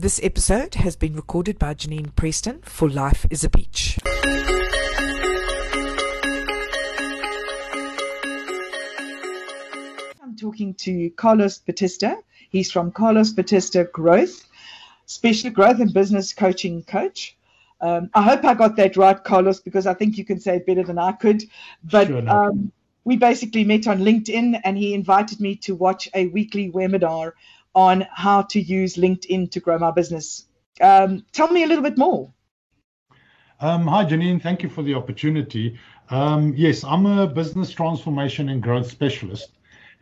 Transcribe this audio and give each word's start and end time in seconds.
This 0.00 0.20
episode 0.22 0.76
has 0.76 0.94
been 0.94 1.16
recorded 1.16 1.58
by 1.58 1.74
Janine 1.74 2.14
Preston 2.14 2.60
for 2.62 2.88
Life 2.88 3.26
is 3.30 3.42
a 3.42 3.50
Beach. 3.50 3.98
I'm 10.22 10.36
talking 10.36 10.74
to 10.74 11.10
Carlos 11.16 11.58
Batista. 11.58 12.14
He's 12.48 12.70
from 12.70 12.92
Carlos 12.92 13.32
Batista 13.32 13.82
Growth, 13.92 14.46
Special 15.06 15.50
Growth 15.50 15.80
and 15.80 15.92
Business 15.92 16.32
Coaching 16.32 16.84
Coach. 16.84 17.36
Um, 17.80 18.08
I 18.14 18.22
hope 18.22 18.44
I 18.44 18.54
got 18.54 18.76
that 18.76 18.96
right, 18.96 19.24
Carlos, 19.24 19.58
because 19.58 19.88
I 19.88 19.94
think 19.94 20.16
you 20.16 20.24
can 20.24 20.38
say 20.38 20.58
it 20.58 20.66
better 20.66 20.84
than 20.84 21.00
I 21.00 21.10
could. 21.10 21.42
But 21.82 22.06
Sure, 22.06 22.30
um, 22.30 22.70
we 23.02 23.16
basically 23.16 23.64
met 23.64 23.88
on 23.88 23.98
LinkedIn, 23.98 24.60
and 24.62 24.78
he 24.78 24.94
invited 24.94 25.40
me 25.40 25.56
to 25.56 25.74
watch 25.74 26.08
a 26.14 26.28
weekly 26.28 26.70
webinar 26.70 27.32
on 27.78 28.04
how 28.12 28.42
to 28.42 28.60
use 28.60 28.96
LinkedIn 28.96 29.52
to 29.52 29.60
grow 29.60 29.78
my 29.78 29.92
business. 29.92 30.46
Um, 30.80 31.24
tell 31.30 31.46
me 31.46 31.62
a 31.62 31.66
little 31.68 31.84
bit 31.84 31.96
more. 31.96 32.32
Um, 33.60 33.86
hi, 33.86 34.04
Janine. 34.04 34.42
Thank 34.42 34.64
you 34.64 34.68
for 34.68 34.82
the 34.82 34.94
opportunity. 34.94 35.78
Um, 36.10 36.54
yes, 36.56 36.82
I'm 36.82 37.06
a 37.06 37.28
business 37.28 37.70
transformation 37.70 38.48
and 38.48 38.60
growth 38.60 38.90
specialist, 38.90 39.52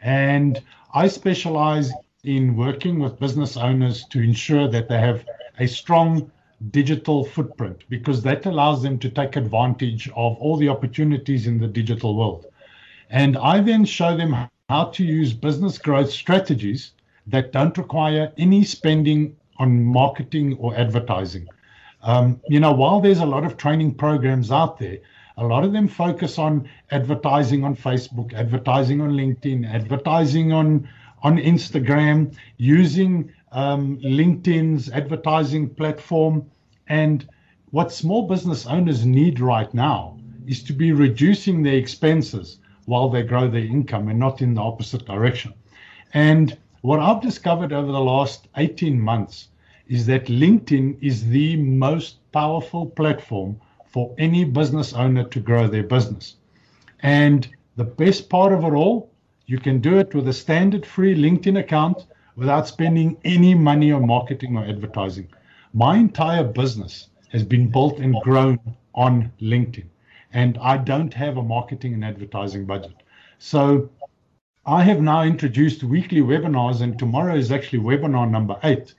and 0.00 0.62
I 0.94 1.08
specialize 1.08 1.92
in 2.24 2.56
working 2.56 2.98
with 2.98 3.20
business 3.20 3.58
owners 3.58 4.04
to 4.06 4.22
ensure 4.22 4.68
that 4.68 4.88
they 4.88 4.98
have 4.98 5.26
a 5.58 5.66
strong 5.66 6.30
digital 6.70 7.26
footprint 7.26 7.84
because 7.90 8.22
that 8.22 8.46
allows 8.46 8.82
them 8.82 8.98
to 9.00 9.10
take 9.10 9.36
advantage 9.36 10.08
of 10.16 10.38
all 10.38 10.56
the 10.56 10.70
opportunities 10.70 11.46
in 11.46 11.58
the 11.58 11.68
digital 11.68 12.16
world. 12.16 12.46
And 13.10 13.36
I 13.36 13.60
then 13.60 13.84
show 13.84 14.16
them 14.16 14.34
how 14.70 14.84
to 14.96 15.04
use 15.04 15.34
business 15.34 15.76
growth 15.76 16.10
strategies 16.10 16.92
that 17.26 17.52
don't 17.52 17.76
require 17.76 18.32
any 18.38 18.64
spending 18.64 19.36
on 19.58 19.84
marketing 19.84 20.56
or 20.58 20.76
advertising. 20.76 21.48
Um, 22.02 22.40
you 22.48 22.60
know, 22.60 22.72
while 22.72 23.00
there's 23.00 23.18
a 23.20 23.26
lot 23.26 23.44
of 23.44 23.56
training 23.56 23.94
programs 23.94 24.52
out 24.52 24.78
there, 24.78 24.98
a 25.38 25.44
lot 25.44 25.64
of 25.64 25.72
them 25.72 25.88
focus 25.88 26.38
on 26.38 26.68
advertising 26.90 27.64
on 27.64 27.76
Facebook, 27.76 28.32
advertising 28.32 29.00
on 29.00 29.10
LinkedIn, 29.10 29.68
advertising 29.68 30.52
on 30.52 30.88
on 31.22 31.38
Instagram, 31.38 32.34
using 32.58 33.32
um, 33.52 33.98
LinkedIn's 33.98 34.90
advertising 34.90 35.68
platform. 35.68 36.48
And 36.88 37.26
what 37.70 37.90
small 37.90 38.28
business 38.28 38.66
owners 38.66 39.04
need 39.04 39.40
right 39.40 39.72
now 39.74 40.18
is 40.46 40.62
to 40.64 40.72
be 40.72 40.92
reducing 40.92 41.62
their 41.62 41.74
expenses 41.74 42.58
while 42.84 43.08
they 43.08 43.22
grow 43.22 43.48
their 43.48 43.64
income 43.64 44.08
and 44.08 44.18
not 44.18 44.40
in 44.40 44.54
the 44.54 44.62
opposite 44.62 45.04
direction. 45.04 45.52
And 46.14 46.56
what 46.86 47.00
I've 47.00 47.20
discovered 47.20 47.72
over 47.72 47.90
the 47.90 48.00
last 48.00 48.46
18 48.56 49.00
months 49.00 49.48
is 49.88 50.06
that 50.06 50.26
LinkedIn 50.26 50.96
is 51.02 51.28
the 51.28 51.56
most 51.56 52.18
powerful 52.30 52.86
platform 52.86 53.60
for 53.88 54.14
any 54.18 54.44
business 54.44 54.92
owner 54.92 55.24
to 55.24 55.40
grow 55.40 55.66
their 55.66 55.82
business. 55.82 56.36
And 57.00 57.48
the 57.74 57.82
best 57.82 58.30
part 58.30 58.52
of 58.52 58.62
it 58.62 58.72
all, 58.72 59.10
you 59.46 59.58
can 59.58 59.80
do 59.80 59.98
it 59.98 60.14
with 60.14 60.28
a 60.28 60.32
standard 60.32 60.86
free 60.86 61.16
LinkedIn 61.16 61.58
account 61.58 62.06
without 62.36 62.68
spending 62.68 63.16
any 63.24 63.52
money 63.52 63.90
on 63.90 64.06
marketing 64.06 64.56
or 64.56 64.64
advertising. 64.64 65.26
My 65.72 65.96
entire 65.96 66.44
business 66.44 67.08
has 67.30 67.42
been 67.42 67.68
built 67.68 67.98
and 67.98 68.14
grown 68.22 68.60
on 68.94 69.32
LinkedIn, 69.40 69.86
and 70.32 70.56
I 70.58 70.76
don't 70.76 71.14
have 71.14 71.36
a 71.36 71.42
marketing 71.42 71.94
and 71.94 72.04
advertising 72.04 72.64
budget. 72.64 72.94
So 73.40 73.90
I 74.68 74.82
have 74.82 75.00
now 75.00 75.22
introduced 75.22 75.84
weekly 75.84 76.22
webinars, 76.22 76.80
and 76.80 76.98
tomorrow 76.98 77.36
is 77.36 77.52
actually 77.52 77.78
webinar 77.78 78.28
number 78.28 78.58
eight, 78.64 78.94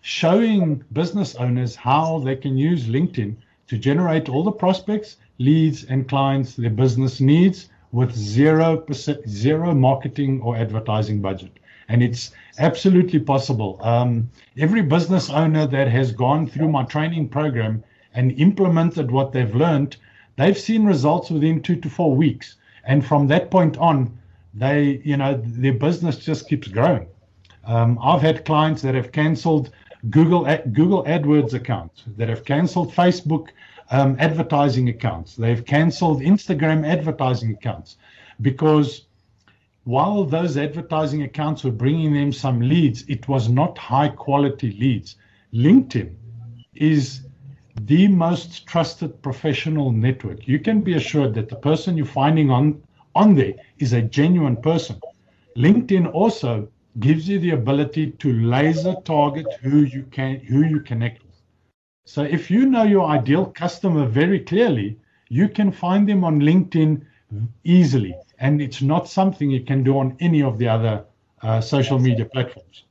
showing 0.00 0.82
business 0.92 1.36
owners 1.36 1.76
how 1.76 2.18
they 2.18 2.34
can 2.34 2.58
use 2.58 2.88
LinkedIn 2.88 3.36
to 3.68 3.78
generate 3.78 4.28
all 4.28 4.42
the 4.42 4.50
prospects, 4.50 5.18
leads, 5.38 5.84
and 5.84 6.08
clients 6.08 6.56
their 6.56 6.70
business 6.70 7.20
needs 7.20 7.68
with 7.92 8.12
zero 8.12 8.76
percent, 8.76 9.28
zero 9.28 9.72
marketing 9.72 10.40
or 10.40 10.56
advertising 10.56 11.22
budget. 11.22 11.52
And 11.88 12.02
it's 12.02 12.32
absolutely 12.58 13.20
possible. 13.20 13.78
Um, 13.82 14.28
every 14.58 14.82
business 14.82 15.30
owner 15.30 15.68
that 15.68 15.86
has 15.86 16.10
gone 16.10 16.48
through 16.48 16.70
my 16.70 16.82
training 16.82 17.28
program 17.28 17.84
and 18.14 18.32
implemented 18.32 19.12
what 19.12 19.30
they've 19.30 19.54
learned, 19.54 19.96
they've 20.34 20.58
seen 20.58 20.84
results 20.84 21.30
within 21.30 21.62
two 21.62 21.76
to 21.76 21.88
four 21.88 22.16
weeks. 22.16 22.56
And 22.84 23.06
from 23.06 23.28
that 23.28 23.48
point 23.52 23.78
on, 23.78 24.18
they, 24.56 25.02
you 25.04 25.16
know, 25.16 25.40
their 25.44 25.74
business 25.74 26.16
just 26.16 26.48
keeps 26.48 26.68
growing. 26.68 27.06
Um, 27.64 27.98
I've 28.02 28.22
had 28.22 28.44
clients 28.44 28.82
that 28.82 28.94
have 28.94 29.12
cancelled 29.12 29.70
Google 30.10 30.44
Google 30.72 31.04
AdWords 31.04 31.54
accounts, 31.54 32.04
that 32.16 32.28
have 32.28 32.44
cancelled 32.44 32.92
Facebook 32.92 33.48
um, 33.90 34.16
advertising 34.18 34.88
accounts, 34.88 35.36
they've 35.36 35.64
cancelled 35.64 36.20
Instagram 36.20 36.86
advertising 36.86 37.52
accounts, 37.52 37.96
because 38.40 39.06
while 39.84 40.24
those 40.24 40.56
advertising 40.56 41.22
accounts 41.22 41.62
were 41.62 41.70
bringing 41.70 42.12
them 42.12 42.32
some 42.32 42.60
leads, 42.60 43.04
it 43.08 43.28
was 43.28 43.48
not 43.48 43.78
high 43.78 44.08
quality 44.08 44.72
leads. 44.72 45.16
LinkedIn 45.52 46.14
is 46.74 47.22
the 47.82 48.08
most 48.08 48.66
trusted 48.66 49.22
professional 49.22 49.92
network. 49.92 50.48
You 50.48 50.58
can 50.58 50.80
be 50.80 50.94
assured 50.94 51.34
that 51.34 51.48
the 51.48 51.56
person 51.56 51.96
you're 51.96 52.06
finding 52.06 52.50
on 52.50 52.82
on 53.16 53.34
there 53.34 53.54
is 53.78 53.92
a 53.92 54.02
genuine 54.02 54.56
person. 54.56 55.00
LinkedIn 55.56 56.12
also 56.12 56.68
gives 57.00 57.28
you 57.28 57.38
the 57.38 57.50
ability 57.50 58.12
to 58.12 58.32
laser 58.32 58.94
target 59.04 59.46
who 59.62 59.82
you 59.94 60.02
can 60.16 60.40
who 60.40 60.62
you 60.64 60.80
connect 60.80 61.22
with. 61.22 61.36
So 62.04 62.22
if 62.22 62.50
you 62.50 62.66
know 62.66 62.84
your 62.84 63.06
ideal 63.06 63.46
customer 63.46 64.06
very 64.06 64.40
clearly, 64.40 64.98
you 65.28 65.48
can 65.48 65.72
find 65.72 66.08
them 66.08 66.24
on 66.24 66.40
LinkedIn 66.40 67.04
easily, 67.64 68.14
and 68.38 68.62
it's 68.62 68.82
not 68.82 69.08
something 69.08 69.50
you 69.50 69.64
can 69.64 69.82
do 69.82 69.98
on 69.98 70.16
any 70.20 70.42
of 70.42 70.58
the 70.58 70.68
other 70.68 71.04
uh, 71.42 71.60
social 71.60 71.98
media 71.98 72.24
platforms. 72.24 72.84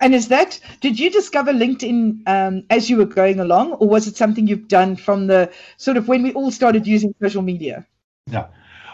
And 0.00 0.14
is 0.14 0.28
that, 0.28 0.60
did 0.80 0.98
you 0.98 1.10
discover 1.10 1.52
LinkedIn 1.52 2.22
um, 2.26 2.64
as 2.70 2.90
you 2.90 2.96
were 2.96 3.06
going 3.06 3.40
along, 3.40 3.72
or 3.74 3.88
was 3.88 4.06
it 4.06 4.16
something 4.16 4.46
you've 4.46 4.68
done 4.68 4.96
from 4.96 5.26
the 5.26 5.50
sort 5.76 5.96
of 5.96 6.08
when 6.08 6.22
we 6.22 6.32
all 6.32 6.50
started 6.50 6.86
using 6.86 7.14
social 7.22 7.42
media? 7.42 7.86
Yeah. 8.26 8.48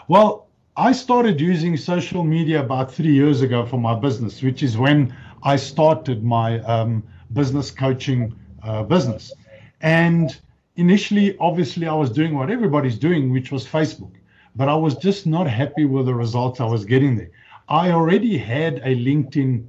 Well, 0.07 0.49
I 0.77 0.91
started 0.91 1.41
using 1.41 1.75
social 1.77 2.23
media 2.23 2.61
about 2.63 2.93
three 2.93 3.13
years 3.13 3.41
ago 3.41 3.65
for 3.65 3.79
my 3.79 3.95
business, 3.95 4.43
which 4.43 4.61
is 4.61 4.77
when 4.77 5.15
I 5.41 5.55
started 5.55 6.23
my 6.23 6.59
um, 6.59 7.01
business 7.33 7.71
coaching 7.71 8.35
uh, 8.61 8.83
business. 8.83 9.33
And 9.81 10.39
initially, 10.75 11.35
obviously, 11.39 11.87
I 11.87 11.93
was 11.95 12.11
doing 12.11 12.35
what 12.35 12.51
everybody's 12.51 12.99
doing, 12.99 13.31
which 13.31 13.51
was 13.51 13.65
Facebook, 13.65 14.11
but 14.55 14.69
I 14.69 14.75
was 14.75 14.95
just 14.95 15.25
not 15.25 15.47
happy 15.47 15.85
with 15.85 16.05
the 16.05 16.13
results 16.13 16.59
I 16.61 16.65
was 16.65 16.85
getting 16.85 17.15
there. 17.15 17.31
I 17.67 17.89
already 17.89 18.37
had 18.37 18.81
a 18.83 18.95
LinkedIn 18.95 19.65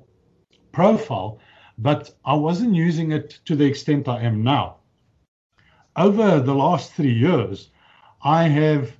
profile, 0.72 1.38
but 1.78 2.10
I 2.26 2.34
wasn't 2.34 2.74
using 2.74 3.12
it 3.12 3.41
to 3.47 3.56
the 3.56 3.64
extent 3.64 4.06
I 4.06 4.20
am 4.20 4.42
now. 4.42 4.76
Over 5.97 6.41
the 6.41 6.54
last 6.54 6.92
three 6.92 7.14
years, 7.14 7.70
I 8.22 8.42
have 8.48 8.92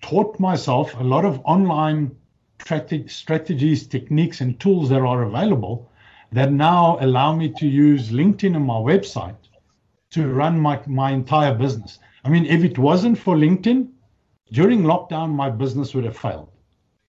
taught 0.00 0.38
myself 0.38 0.94
a 0.98 1.02
lot 1.02 1.24
of 1.24 1.40
online 1.44 2.16
strate- 2.60 3.10
strategies, 3.10 3.86
techniques, 3.86 4.40
and 4.40 4.58
tools 4.60 4.88
that 4.88 5.00
are 5.00 5.22
available 5.22 5.90
that 6.32 6.52
now 6.52 6.98
allow 7.00 7.34
me 7.34 7.52
to 7.58 7.66
use 7.66 8.10
LinkedIn 8.10 8.54
and 8.54 8.64
my 8.64 8.74
website 8.74 9.36
to 10.10 10.28
run 10.28 10.58
my, 10.58 10.80
my 10.86 11.10
entire 11.10 11.54
business. 11.54 11.98
I 12.24 12.28
mean, 12.28 12.46
if 12.46 12.64
it 12.64 12.78
wasn't 12.78 13.18
for 13.18 13.36
LinkedIn, 13.36 13.88
during 14.52 14.82
lockdown, 14.82 15.30
my 15.34 15.50
business 15.50 15.94
would 15.94 16.04
have 16.04 16.16
failed. 16.16 16.50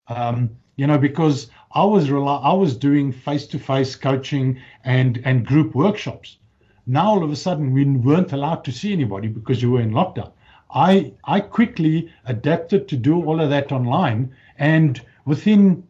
Um, 0.09 0.51
you 0.77 0.87
know, 0.87 0.99
because 0.99 1.51
I 1.73 1.85
was 1.85 2.11
rely- 2.11 2.41
I 2.43 2.53
was 2.53 2.77
doing 2.77 3.12
face-to-face 3.12 3.97
coaching 3.97 4.61
and 4.85 5.21
and 5.25 5.47
group 5.47 5.75
workshops. 5.75 6.39
Now 6.87 7.11
all 7.11 7.25
of 7.25 7.31
a 7.31 7.37
sudden 7.37 7.73
we 7.73 7.85
weren't 7.85 8.33
allowed 8.33 8.65
to 8.65 8.73
see 8.73 8.93
anybody 8.93 9.29
because 9.29 9.61
you 9.61 9.71
were 9.73 9.81
in 9.81 9.91
lockdown. 9.91 10.33
I 10.70 11.12
I 11.25 11.41
quickly 11.41 12.11
adapted 12.26 12.88
to 12.88 12.97
do 12.97 13.25
all 13.25 13.41
of 13.41 13.50
that 13.50 13.73
online, 13.73 14.35
and 14.59 15.00
within 15.25 15.82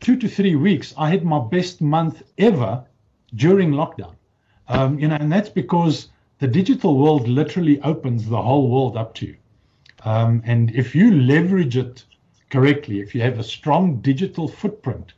two 0.00 0.16
to 0.16 0.28
three 0.28 0.56
weeks, 0.56 0.94
I 0.96 1.10
had 1.10 1.24
my 1.24 1.38
best 1.38 1.80
month 1.80 2.22
ever 2.38 2.84
during 3.34 3.72
lockdown. 3.72 4.14
Um, 4.68 4.98
you 4.98 5.08
know, 5.08 5.16
and 5.16 5.30
that's 5.30 5.48
because 5.48 6.08
the 6.38 6.48
digital 6.48 6.96
world 6.96 7.28
literally 7.28 7.80
opens 7.82 8.28
the 8.28 8.40
whole 8.40 8.68
world 8.68 8.96
up 8.96 9.14
to 9.14 9.26
you. 9.26 9.36
Um, 10.04 10.42
and 10.44 10.70
if 10.74 10.94
you 10.94 11.12
leverage 11.12 11.76
it 11.76 12.04
correctly, 12.50 13.00
if 13.00 13.14
you 13.14 13.20
have 13.22 13.38
a 13.38 13.44
strong 13.44 14.00
digital 14.00 14.48
footprint, 14.48 15.14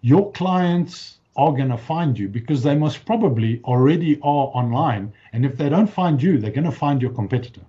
your 0.00 0.32
clients 0.32 1.18
are 1.36 1.52
going 1.52 1.68
to 1.68 1.78
find 1.78 2.18
you 2.18 2.28
because 2.28 2.62
they 2.62 2.74
most 2.74 3.04
probably 3.04 3.60
already 3.64 4.16
are 4.16 4.50
online. 4.54 5.12
And 5.32 5.44
if 5.44 5.56
they 5.56 5.68
don't 5.68 5.86
find 5.86 6.20
you, 6.22 6.38
they're 6.38 6.50
going 6.50 6.64
to 6.64 6.72
find 6.72 7.00
your 7.00 7.12
competitor. 7.12 7.62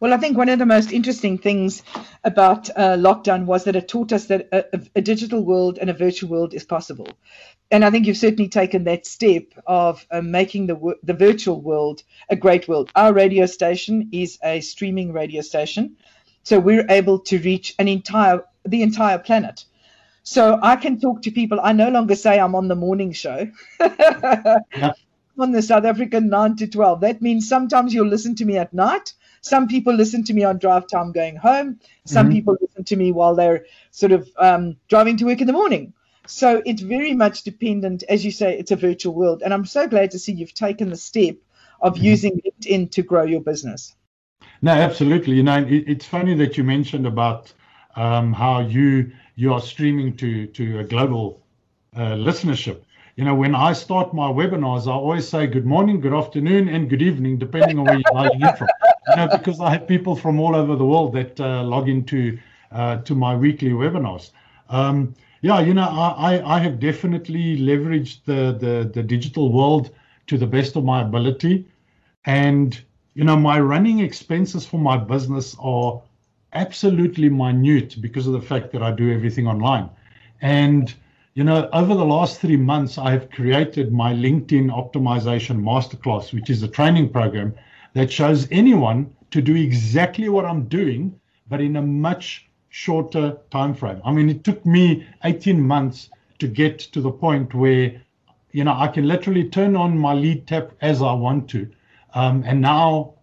Well, 0.00 0.12
I 0.12 0.16
think 0.16 0.36
one 0.36 0.48
of 0.48 0.58
the 0.58 0.66
most 0.66 0.92
interesting 0.92 1.38
things 1.38 1.82
about 2.24 2.70
uh, 2.70 2.96
lockdown 2.96 3.44
was 3.44 3.64
that 3.64 3.76
it 3.76 3.88
taught 3.88 4.12
us 4.12 4.26
that 4.26 4.48
a, 4.52 4.80
a, 4.96 5.00
digital 5.00 5.44
world 5.44 5.78
and 5.78 5.90
a 5.90 5.94
virtual 5.94 6.30
world 6.30 6.54
is 6.54 6.64
possible. 6.64 7.08
And 7.70 7.84
I 7.84 7.90
think 7.90 8.06
you've 8.06 8.16
certainly 8.16 8.48
taken 8.48 8.84
that 8.84 9.06
step 9.06 9.44
of 9.66 10.06
uh, 10.10 10.22
making 10.22 10.66
the, 10.66 10.94
the 11.02 11.14
virtual 11.14 11.60
world 11.60 12.02
a 12.28 12.36
great 12.36 12.68
world. 12.68 12.90
Our 12.94 13.12
radio 13.12 13.46
station 13.46 14.08
is 14.12 14.38
a 14.42 14.60
streaming 14.60 15.12
radio 15.12 15.42
station. 15.42 15.96
So 16.42 16.58
we're 16.58 16.86
able 16.88 17.18
to 17.20 17.38
reach 17.38 17.74
an 17.78 17.88
entire 17.88 18.44
the 18.66 18.82
entire 18.82 19.18
planet. 19.18 19.64
So 20.22 20.58
I 20.62 20.76
can 20.76 21.00
talk 21.00 21.22
to 21.22 21.30
people. 21.30 21.60
I 21.62 21.72
no 21.72 21.88
longer 21.90 22.14
say 22.14 22.38
I'm 22.38 22.54
on 22.54 22.68
the 22.68 22.76
morning 22.76 23.12
show. 23.12 23.50
yeah. 23.80 24.92
On 25.40 25.52
the 25.52 25.62
South 25.62 25.84
African 25.84 26.28
9 26.28 26.56
to 26.56 26.66
12. 26.66 27.00
That 27.00 27.22
means 27.22 27.48
sometimes 27.48 27.94
you'll 27.94 28.06
listen 28.06 28.34
to 28.36 28.44
me 28.44 28.58
at 28.58 28.74
night. 28.74 29.14
Some 29.40 29.68
people 29.68 29.94
listen 29.94 30.22
to 30.24 30.34
me 30.34 30.44
on 30.44 30.58
drive 30.58 30.86
time 30.86 31.12
going 31.12 31.36
home. 31.36 31.80
Some 32.04 32.26
mm-hmm. 32.26 32.34
people 32.34 32.58
listen 32.60 32.84
to 32.84 32.96
me 32.96 33.10
while 33.10 33.34
they're 33.34 33.64
sort 33.90 34.12
of 34.12 34.28
um, 34.36 34.76
driving 34.88 35.16
to 35.16 35.24
work 35.24 35.40
in 35.40 35.46
the 35.46 35.54
morning. 35.54 35.94
So 36.26 36.62
it's 36.66 36.82
very 36.82 37.14
much 37.14 37.42
dependent, 37.42 38.02
as 38.08 38.24
you 38.24 38.30
say, 38.30 38.58
it's 38.58 38.70
a 38.70 38.76
virtual 38.76 39.14
world. 39.14 39.42
And 39.42 39.54
I'm 39.54 39.64
so 39.64 39.88
glad 39.88 40.10
to 40.10 40.18
see 40.18 40.32
you've 40.32 40.54
taken 40.54 40.90
the 40.90 40.96
step 40.96 41.36
of 41.80 41.94
mm-hmm. 41.94 42.04
using 42.04 42.42
LinkedIn 42.42 42.90
to 42.92 43.02
grow 43.02 43.24
your 43.24 43.40
business. 43.40 43.94
No, 44.60 44.72
absolutely. 44.72 45.36
You 45.36 45.42
know, 45.42 45.58
it, 45.58 45.84
it's 45.88 46.04
funny 46.04 46.34
that 46.34 46.58
you 46.58 46.64
mentioned 46.64 47.06
about 47.06 47.52
um, 47.96 48.32
how 48.32 48.60
you 48.60 49.12
you 49.36 49.54
are 49.54 49.60
streaming 49.60 50.16
to 50.18 50.46
to 50.48 50.80
a 50.80 50.84
global 50.84 51.42
uh, 51.96 52.12
listenership. 52.12 52.82
You 53.20 53.26
know, 53.26 53.34
when 53.34 53.54
I 53.54 53.74
start 53.74 54.14
my 54.14 54.28
webinars, 54.32 54.86
I 54.86 54.92
always 54.92 55.28
say 55.28 55.46
good 55.46 55.66
morning, 55.66 56.00
good 56.00 56.14
afternoon, 56.14 56.68
and 56.68 56.88
good 56.88 57.02
evening, 57.02 57.36
depending 57.36 57.78
on 57.78 57.84
where 57.84 57.96
you're 57.96 58.14
logging 58.14 58.40
in 58.40 58.56
from. 58.56 58.68
You 59.10 59.16
know, 59.16 59.28
because 59.28 59.60
I 59.60 59.68
have 59.72 59.86
people 59.86 60.16
from 60.16 60.40
all 60.40 60.56
over 60.56 60.74
the 60.74 60.86
world 60.86 61.12
that 61.12 61.38
uh, 61.38 61.62
log 61.62 61.90
into 61.90 62.38
uh, 62.72 63.02
to 63.02 63.14
my 63.14 63.36
weekly 63.36 63.72
webinars. 63.72 64.30
Um, 64.70 65.14
yeah, 65.42 65.60
you 65.60 65.74
know, 65.74 65.82
I, 65.82 66.56
I 66.56 66.60
have 66.60 66.80
definitely 66.80 67.58
leveraged 67.58 68.24
the, 68.24 68.56
the 68.58 68.90
the 68.90 69.02
digital 69.02 69.52
world 69.52 69.90
to 70.28 70.38
the 70.38 70.46
best 70.46 70.76
of 70.76 70.84
my 70.84 71.02
ability, 71.02 71.66
and 72.24 72.82
you 73.12 73.24
know, 73.24 73.36
my 73.36 73.60
running 73.60 73.98
expenses 73.98 74.64
for 74.64 74.78
my 74.80 74.96
business 74.96 75.54
are 75.60 76.00
absolutely 76.54 77.28
minute 77.28 78.00
because 78.00 78.26
of 78.26 78.32
the 78.32 78.40
fact 78.40 78.72
that 78.72 78.82
I 78.82 78.92
do 78.92 79.12
everything 79.12 79.46
online. 79.46 79.90
And, 80.40 80.94
you 81.40 81.44
know, 81.44 81.70
over 81.72 81.94
the 81.94 82.04
last 82.04 82.38
three 82.38 82.58
months, 82.58 82.98
I've 82.98 83.30
created 83.30 83.94
my 83.94 84.12
LinkedIn 84.12 84.68
optimization 84.68 85.62
masterclass, 85.62 86.34
which 86.34 86.50
is 86.50 86.62
a 86.62 86.68
training 86.68 87.08
program 87.08 87.54
that 87.94 88.12
shows 88.12 88.46
anyone 88.50 89.10
to 89.30 89.40
do 89.40 89.56
exactly 89.56 90.28
what 90.28 90.44
I'm 90.44 90.64
doing, 90.64 91.18
but 91.48 91.62
in 91.62 91.76
a 91.76 91.80
much 91.80 92.46
shorter 92.68 93.38
time 93.50 93.72
frame. 93.72 94.02
I 94.04 94.12
mean, 94.12 94.28
it 94.28 94.44
took 94.44 94.66
me 94.66 95.06
18 95.24 95.58
months 95.58 96.10
to 96.40 96.46
get 96.46 96.78
to 96.78 97.00
the 97.00 97.10
point 97.10 97.54
where, 97.54 98.02
you 98.52 98.62
know, 98.62 98.74
I 98.74 98.88
can 98.88 99.08
literally 99.08 99.48
turn 99.48 99.76
on 99.76 99.96
my 99.96 100.12
lead 100.12 100.46
tap 100.46 100.72
as 100.82 101.00
I 101.00 101.14
want 101.14 101.48
to. 101.52 101.70
Um, 102.12 102.44
and 102.46 102.60
now 102.60 103.14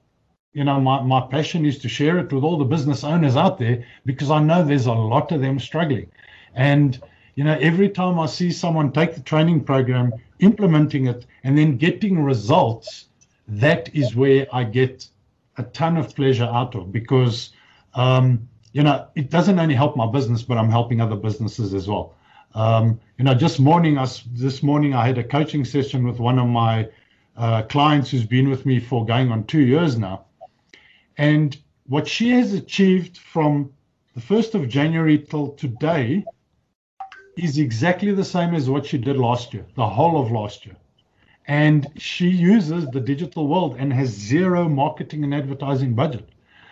you 0.54 0.64
know, 0.64 0.82
my, 0.82 1.04
my 1.04 1.22
passion 1.22 1.68
is 1.68 1.78
to 1.78 1.88
share 1.88 2.18
it 2.18 2.34
with 2.34 2.44
all 2.44 2.58
the 2.58 2.66
business 2.66 3.04
owners 3.04 3.36
out 3.36 3.60
there 3.60 3.86
because 4.08 4.32
I 4.32 4.40
know 4.40 4.66
there's 4.66 4.88
a 4.88 4.92
lot 4.92 5.32
of 5.32 5.40
them 5.40 5.60
struggling. 5.60 6.10
And, 6.56 7.00
you 7.38 7.44
know, 7.44 7.56
every 7.62 7.88
time 7.88 8.20
I 8.20 8.26
see 8.26 8.52
someone 8.52 8.92
take 8.92 9.14
the 9.14 9.22
training 9.22 9.64
program, 9.64 10.12
implementing 10.40 11.06
it, 11.06 11.28
and 11.44 11.56
then 11.56 11.78
getting 11.78 12.24
results, 12.24 13.10
that 13.48 13.94
is 13.96 14.16
where 14.16 14.48
I 14.52 14.64
get 14.64 15.08
a 15.58 15.64
ton 15.64 15.98
of 15.98 16.16
pleasure 16.16 16.50
out 16.52 16.74
of 16.74 16.92
because, 16.92 17.52
um, 17.94 18.50
you 18.74 18.82
know, 18.82 19.08
it 19.14 19.30
doesn't 19.30 19.60
only 19.60 19.76
help 19.76 19.96
my 19.96 20.08
business, 20.08 20.42
but 20.42 20.58
I'm 20.58 20.72
helping 20.72 21.00
other 21.00 21.16
businesses 21.16 21.76
as 21.76 21.88
well. 21.88 22.16
Um, 22.56 23.00
you 23.20 23.24
know, 23.24 23.36
just 23.36 23.60
morning, 23.60 24.00
us 24.00 24.24
this 24.34 24.64
morning, 24.64 24.96
I 24.96 25.06
had 25.06 25.20
a 25.20 25.24
coaching 25.24 25.64
session 25.64 26.08
with 26.08 26.20
one 26.20 26.40
of 26.40 26.48
my 26.48 26.90
uh, 27.38 27.62
clients 27.62 28.10
who's 28.10 28.26
been 28.26 28.50
with 28.50 28.66
me 28.66 28.80
for 28.80 29.06
going 29.06 29.32
on 29.32 29.44
two 29.44 29.62
years 29.62 29.96
now 29.96 30.26
and 31.20 31.56
what 31.86 32.08
she 32.08 32.32
has 32.32 32.54
achieved 32.54 33.20
from 33.20 33.72
the 34.16 34.22
1st 34.22 34.56
of 34.56 34.68
January 34.68 35.20
till 35.20 35.50
today 35.50 36.26
is 37.38 37.58
exactly 37.58 38.12
the 38.12 38.26
same 38.26 38.54
as 38.56 38.70
what 38.70 38.86
she 38.86 38.98
did 38.98 39.18
last 39.18 39.54
year, 39.54 39.66
the 39.76 39.88
whole 39.88 40.20
of 40.22 40.32
last 40.32 40.66
year. 40.66 40.76
And 41.48 41.88
she 41.98 42.28
uses 42.28 42.88
the 42.88 43.00
digital 43.00 43.48
world 43.48 43.76
and 43.80 43.94
has 43.94 44.10
zero 44.10 44.68
marketing 44.68 45.24
and 45.24 45.34
advertising 45.34 45.94
budget. 45.94 46.28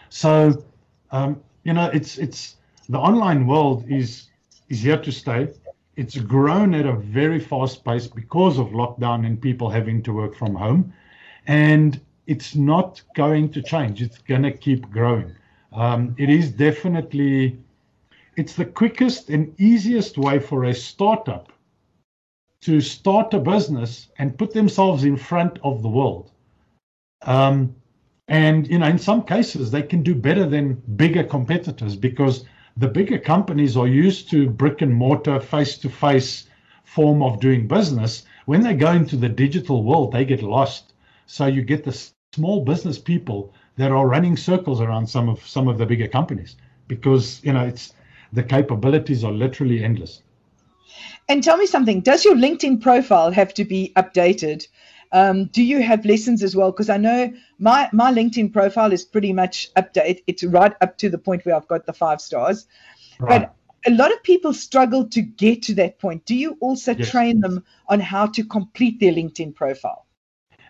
So, 0.10 0.64
um, 1.12 1.42
you 1.64 1.74
know, 1.74 1.90
it's 1.94 2.18
it's 2.18 2.58
the 2.90 3.00
online 3.00 3.48
world 3.48 3.86
is 3.90 4.30
is 4.70 4.82
here 4.82 5.02
to 5.02 5.12
stay. 5.12 5.50
It's 5.96 6.18
grown 6.18 6.74
at 6.74 6.86
a 6.86 6.94
very 6.94 7.40
fast 7.40 7.86
pace 7.86 8.08
because 8.08 8.58
of 8.58 8.68
lockdown 8.68 9.26
and 9.26 9.42
people 9.42 9.70
having 9.70 10.04
to 10.04 10.14
work 10.14 10.36
from 10.36 10.56
home. 10.56 10.94
And 11.48 12.02
it's 12.28 12.56
not 12.56 13.02
going 13.16 13.50
to 13.52 13.62
change. 13.62 14.02
It's 14.02 14.18
going 14.18 14.44
to 14.44 14.52
keep 14.52 14.90
growing. 14.90 15.34
Um, 15.72 16.16
it 16.18 16.30
is 16.30 16.52
definitely, 16.52 17.58
it's 18.36 18.56
the 18.56 18.66
quickest 18.66 19.30
and 19.30 19.60
easiest 19.60 20.18
way 20.18 20.40
for 20.40 20.66
a 20.66 20.74
startup 20.74 21.52
to 22.62 22.82
start 22.82 23.34
a 23.34 23.40
business 23.40 24.10
and 24.18 24.38
put 24.38 24.54
themselves 24.54 25.04
in 25.04 25.16
front 25.16 25.60
of 25.64 25.82
the 25.82 25.90
world. 25.90 26.32
Um, 27.22 27.76
and 28.28 28.68
you 28.68 28.80
know, 28.80 28.88
in 28.88 28.98
some 28.98 29.24
cases, 29.24 29.72
they 29.72 29.84
can 29.84 30.02
do 30.02 30.16
better 30.16 30.48
than 30.48 30.82
bigger 30.96 31.24
competitors 31.24 31.96
because 31.96 32.46
the 32.78 32.88
bigger 32.88 33.20
companies 33.20 33.78
are 33.78 33.88
used 33.88 34.30
to 34.32 34.50
brick 34.50 34.82
and 34.82 34.94
mortar, 34.94 35.40
face-to-face 35.40 36.48
form 36.84 37.22
of 37.22 37.40
doing 37.40 37.68
business. 37.68 38.26
When 38.46 38.62
they 38.62 38.74
go 38.74 38.92
into 38.92 39.16
the 39.16 39.30
digital 39.30 39.84
world, 39.84 40.12
they 40.12 40.26
get 40.26 40.44
lost. 40.44 40.94
So 41.28 41.46
you 41.46 41.62
get 41.62 41.84
the 41.84 41.98
small 42.34 42.66
business 42.66 42.98
people 42.98 43.54
that 43.78 43.92
are 43.92 44.08
running 44.08 44.38
circles 44.38 44.82
around 44.82 45.08
some 45.08 45.30
of 45.30 45.46
some 45.48 45.68
of 45.68 45.78
the 45.78 45.86
bigger 45.86 46.08
companies 46.08 46.56
because 46.88 47.44
you 47.44 47.54
know 47.54 47.66
it's 47.66 47.94
the 48.36 48.44
capabilities 48.44 49.24
are 49.24 49.32
literally 49.32 49.84
endless. 49.84 50.22
And 51.28 51.44
tell 51.44 51.58
me 51.58 51.66
something: 51.66 52.02
Does 52.02 52.24
your 52.24 52.36
LinkedIn 52.36 52.82
profile 52.82 53.32
have 53.32 53.54
to 53.56 53.66
be 53.66 53.92
updated? 53.96 54.68
Um, 55.12 55.46
do 55.46 55.64
you 55.64 55.82
have 55.82 56.06
lessons 56.06 56.44
as 56.44 56.56
well? 56.56 56.72
Because 56.72 56.90
I 56.90 56.98
know 56.98 57.34
my 57.58 57.90
my 57.94 58.12
LinkedIn 58.12 58.54
profile 58.54 58.92
is 58.92 59.04
pretty 59.04 59.34
much 59.34 59.74
updated. 59.76 60.22
It's 60.28 60.44
right 60.44 60.74
up 60.82 60.98
to 61.00 61.10
the 61.10 61.18
point 61.18 61.46
where 61.46 61.56
I've 61.56 61.68
got 61.68 61.86
the 61.86 61.94
five 61.94 62.22
stars. 62.22 62.68
Right. 63.20 63.42
But 63.42 63.56
a 63.88 63.96
lot 63.96 64.12
of 64.12 64.22
people 64.24 64.54
struggle 64.54 65.08
to 65.10 65.22
get 65.22 65.64
to 65.64 65.76
that 65.76 66.00
point. 66.00 66.26
Do 66.26 66.36
you 66.36 66.58
also 66.60 66.96
yes. 66.96 67.10
train 67.10 67.40
them 67.40 67.64
on 67.88 68.00
how 68.00 68.28
to 68.28 68.44
complete 68.44 69.00
their 69.00 69.14
LinkedIn 69.14 69.56
profile? 69.56 70.06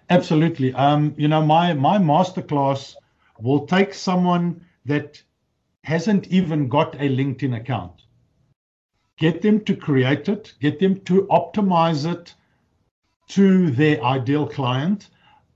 Absolutely. 0.10 0.74
Um, 0.74 1.16
you 1.18 1.28
know, 1.28 1.42
my 1.42 1.74
my 1.74 1.98
masterclass 1.98 2.96
will 3.40 3.66
take 3.66 3.94
someone 3.94 4.66
that 4.86 5.22
hasn't 5.86 6.28
even 6.30 6.68
got 6.68 6.96
a 6.96 7.08
LinkedIn 7.08 7.56
account, 7.56 8.02
get 9.20 9.44
them 9.44 9.64
to 9.66 9.76
create 9.76 10.28
it, 10.28 10.54
get 10.60 10.80
them 10.80 11.00
to 11.02 11.28
optimize 11.28 12.12
it 12.12 12.34
to 13.28 13.70
their 13.70 14.04
ideal 14.04 14.48
client. 14.48 15.10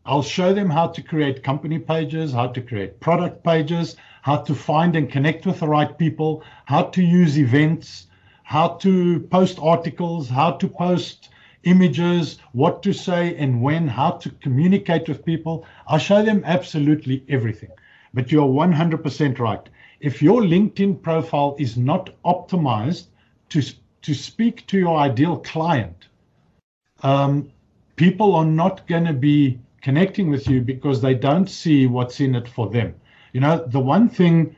I'll 0.06 0.22
show 0.22 0.54
them 0.54 0.70
how 0.70 0.88
to 0.90 1.02
create 1.02 1.44
company 1.44 1.80
pages, 1.80 2.32
how 2.32 2.48
to 2.48 2.62
create 2.62 3.00
product 3.00 3.44
pages, 3.44 3.96
how 4.22 4.38
to 4.38 4.54
find 4.54 4.96
and 4.96 5.12
connect 5.12 5.48
with 5.48 5.62
the 5.62 5.68
right 5.68 5.98
people, 5.98 6.44
how 6.66 6.84
to 6.84 7.02
use 7.02 7.40
events, 7.40 8.06
how 8.44 8.68
to 8.86 9.22
post 9.32 9.58
articles, 9.60 10.30
how 10.30 10.52
to 10.52 10.68
post 10.68 11.30
images, 11.64 12.38
what 12.52 12.84
to 12.84 12.94
say 12.94 13.36
and 13.36 13.64
when, 13.64 13.88
how 13.88 14.12
to 14.12 14.30
communicate 14.30 15.10
with 15.10 15.26
people. 15.26 15.66
I'll 15.88 15.98
show 15.98 16.24
them 16.24 16.44
absolutely 16.46 17.26
everything. 17.28 17.72
But 18.14 18.32
you're 18.32 18.48
100% 18.48 19.40
right. 19.40 19.68
If 20.00 20.22
your 20.22 20.42
LinkedIn 20.42 21.02
profile 21.02 21.56
is 21.60 21.78
not 21.78 22.10
optimized 22.24 23.08
to, 23.50 23.62
to 24.02 24.14
speak 24.14 24.66
to 24.68 24.78
your 24.78 24.98
ideal 24.98 25.38
client, 25.38 26.08
um, 27.04 27.52
people 27.96 28.36
are 28.36 28.46
not 28.46 28.88
going 28.88 29.06
to 29.06 29.14
be 29.14 29.60
connecting 29.82 30.30
with 30.30 30.48
you 30.48 30.62
because 30.62 31.02
they 31.02 31.14
don't 31.14 31.50
see 31.50 31.88
what's 31.88 32.20
in 32.20 32.36
it 32.36 32.48
for 32.48 32.70
them. 32.70 32.96
You 33.34 33.42
know, 33.42 33.66
the 33.68 33.80
one 33.80 34.10
thing 34.10 34.56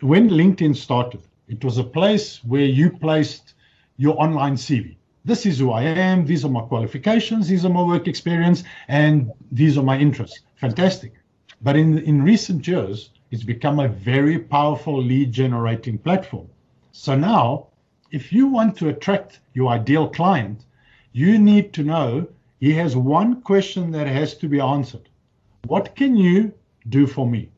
when 0.00 0.28
LinkedIn 0.28 0.76
started, 0.76 1.22
it 1.48 1.64
was 1.64 1.78
a 1.78 1.84
place 1.84 2.42
where 2.44 2.64
you 2.64 2.90
placed 2.90 3.54
your 3.96 4.20
online 4.20 4.56
CV 4.56 4.96
this 5.24 5.46
is 5.46 5.58
who 5.58 5.70
I 5.70 5.82
am, 5.82 6.24
these 6.24 6.44
are 6.44 6.48
my 6.48 6.62
qualifications, 6.62 7.48
these 7.48 7.64
are 7.64 7.68
my 7.68 7.82
work 7.82 8.08
experience, 8.08 8.64
and 8.88 9.30
these 9.52 9.78
are 9.78 9.82
my 9.82 9.98
interests. 9.98 10.40
Fantastic. 10.56 11.12
But 11.60 11.76
in, 11.76 11.98
in 11.98 12.22
recent 12.22 12.66
years, 12.66 13.10
it's 13.32 13.44
become 13.44 13.80
a 13.80 13.88
very 13.88 14.38
powerful 14.38 15.02
lead 15.02 15.32
generating 15.32 15.96
platform. 15.96 16.46
So 16.92 17.16
now, 17.16 17.68
if 18.10 18.30
you 18.30 18.46
want 18.46 18.76
to 18.76 18.90
attract 18.90 19.40
your 19.54 19.70
ideal 19.70 20.06
client, 20.10 20.66
you 21.12 21.38
need 21.38 21.72
to 21.72 21.82
know 21.82 22.28
he 22.60 22.74
has 22.74 22.94
one 22.94 23.40
question 23.40 23.90
that 23.92 24.06
has 24.06 24.36
to 24.36 24.48
be 24.48 24.60
answered 24.60 25.08
What 25.66 25.96
can 25.96 26.14
you 26.14 26.52
do 26.90 27.06
for 27.06 27.26
me? 27.26 27.48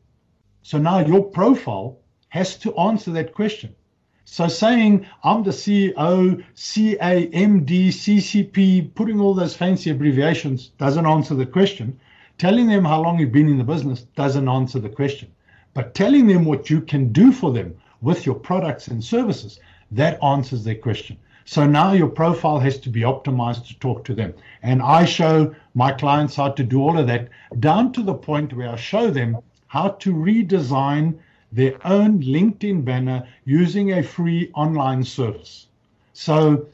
So 0.61 0.77
now 0.77 0.99
your 0.99 1.23
profile 1.23 1.97
has 2.29 2.55
to 2.59 2.73
answer 2.77 3.11
that 3.11 3.33
question. 3.33 3.75
So 4.23 4.47
saying 4.47 5.05
I'm 5.25 5.43
the 5.43 5.51
CEO, 5.51 6.41
CAMD, 6.55 7.89
CCP, 7.89 8.95
putting 8.95 9.19
all 9.19 9.33
those 9.33 9.57
fancy 9.57 9.89
abbreviations 9.89 10.69
doesn't 10.77 11.05
answer 11.05 11.35
the 11.35 11.45
question. 11.45 11.99
Telling 12.37 12.67
them 12.67 12.85
how 12.85 13.01
long 13.01 13.19
you've 13.19 13.33
been 13.33 13.49
in 13.49 13.57
the 13.57 13.63
business 13.65 14.03
doesn't 14.15 14.47
answer 14.47 14.79
the 14.79 14.89
question. 14.89 15.34
But 15.75 15.93
telling 15.93 16.25
them 16.27 16.45
what 16.45 16.69
you 16.69 16.79
can 16.79 17.11
do 17.11 17.33
for 17.33 17.51
them 17.51 17.75
with 18.01 18.25
your 18.25 18.35
products 18.35 18.87
and 18.87 19.03
services, 19.03 19.59
that 19.91 20.23
answers 20.23 20.63
their 20.63 20.75
question. 20.75 21.17
So 21.43 21.67
now 21.67 21.91
your 21.91 22.07
profile 22.07 22.59
has 22.59 22.79
to 22.79 22.89
be 22.89 23.01
optimized 23.01 23.67
to 23.67 23.79
talk 23.79 24.05
to 24.05 24.15
them. 24.15 24.33
And 24.63 24.81
I 24.81 25.03
show 25.03 25.53
my 25.75 25.91
clients 25.91 26.37
how 26.37 26.51
to 26.51 26.63
do 26.63 26.81
all 26.81 26.97
of 26.97 27.07
that 27.07 27.27
down 27.59 27.91
to 27.91 28.01
the 28.01 28.13
point 28.13 28.53
where 28.53 28.69
I 28.69 28.77
show 28.77 29.11
them 29.11 29.37
how 29.67 29.89
to 29.89 30.13
redesign 30.13 31.19
their 31.51 31.75
own 31.85 32.23
LinkedIn 32.23 32.85
banner 32.85 33.27
using 33.43 33.91
a 33.91 34.01
free 34.01 34.51
online 34.55 35.03
service. 35.03 35.67
So, 36.13 36.67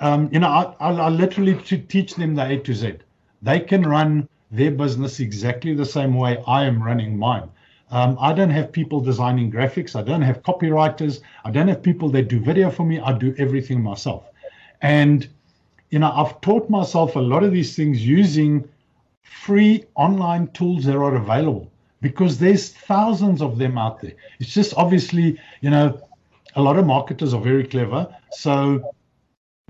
um, 0.00 0.28
you 0.32 0.40
know, 0.40 0.48
I, 0.48 0.74
I, 0.80 0.92
I 0.92 1.08
literally 1.08 1.54
teach 1.88 2.16
them 2.16 2.34
the 2.34 2.44
A 2.44 2.58
to 2.58 2.74
Z. 2.74 2.94
They 3.40 3.60
can 3.60 3.82
run 3.84 4.28
their 4.50 4.72
business 4.72 5.20
exactly 5.20 5.74
the 5.74 5.86
same 5.86 6.14
way 6.14 6.42
I 6.44 6.64
am 6.64 6.82
running 6.82 7.16
mine. 7.16 7.48
Um, 7.90 8.18
I 8.20 8.32
don't 8.32 8.50
have 8.50 8.70
people 8.70 9.00
designing 9.00 9.50
graphics. 9.50 9.96
I 9.96 10.02
don't 10.02 10.22
have 10.22 10.42
copywriters. 10.42 11.20
I 11.44 11.50
don't 11.50 11.68
have 11.68 11.82
people 11.82 12.10
that 12.10 12.28
do 12.28 12.38
video 12.38 12.70
for 12.70 12.84
me. 12.84 13.00
I 13.00 13.16
do 13.16 13.34
everything 13.38 13.82
myself. 13.82 14.24
And, 14.82 15.26
you 15.90 15.98
know, 15.98 16.12
I've 16.12 16.40
taught 16.40 16.68
myself 16.68 17.16
a 17.16 17.20
lot 17.20 17.42
of 17.42 17.52
these 17.52 17.74
things 17.74 18.06
using 18.06 18.68
free 19.22 19.84
online 19.94 20.48
tools 20.48 20.84
that 20.84 20.96
are 20.96 21.14
available 21.14 21.70
because 22.00 22.38
there's 22.38 22.70
thousands 22.70 23.40
of 23.40 23.58
them 23.58 23.78
out 23.78 24.00
there. 24.00 24.12
It's 24.38 24.52
just 24.52 24.74
obviously, 24.76 25.40
you 25.62 25.70
know, 25.70 26.00
a 26.54 26.62
lot 26.62 26.78
of 26.78 26.86
marketers 26.86 27.34
are 27.34 27.40
very 27.40 27.66
clever. 27.66 28.14
So 28.30 28.90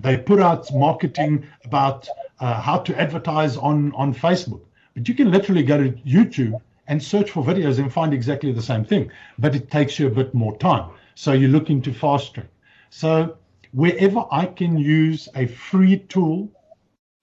they 0.03 0.17
put 0.17 0.41
out 0.41 0.73
marketing 0.75 1.47
about 1.65 2.09
uh, 2.41 2.61
how 2.61 2.79
to 2.79 3.01
advertise 3.01 3.57
on, 3.57 3.93
on 3.95 4.15
Facebook. 4.15 4.63
But 4.95 5.09
you 5.09 5.15
can 5.15 5.31
literally 5.31 5.63
go 5.63 5.79
to 5.79 5.91
YouTube 5.91 6.61
and 6.89 7.03
search 7.03 7.31
for 7.31 7.45
videos 7.45 7.79
and 7.79 7.93
find 7.93 8.13
exactly 8.13 8.51
the 8.51 8.63
same 8.63 8.85
thing, 8.85 9.11
but 9.39 9.55
it 9.55 9.71
takes 9.71 9.99
you 9.99 10.07
a 10.07 10.11
bit 10.11 10.35
more 10.35 10.57
time. 10.59 10.91
So 11.15 11.33
you 11.33 11.49
look 11.49 11.71
into 11.71 11.93
fast 11.93 12.35
track. 12.35 12.49
So 12.91 13.37
wherever 13.73 14.25
I 14.33 14.47
can 14.47 14.79
use 14.79 15.29
a 15.35 15.47
free 15.47 15.99
tool, 16.09 16.51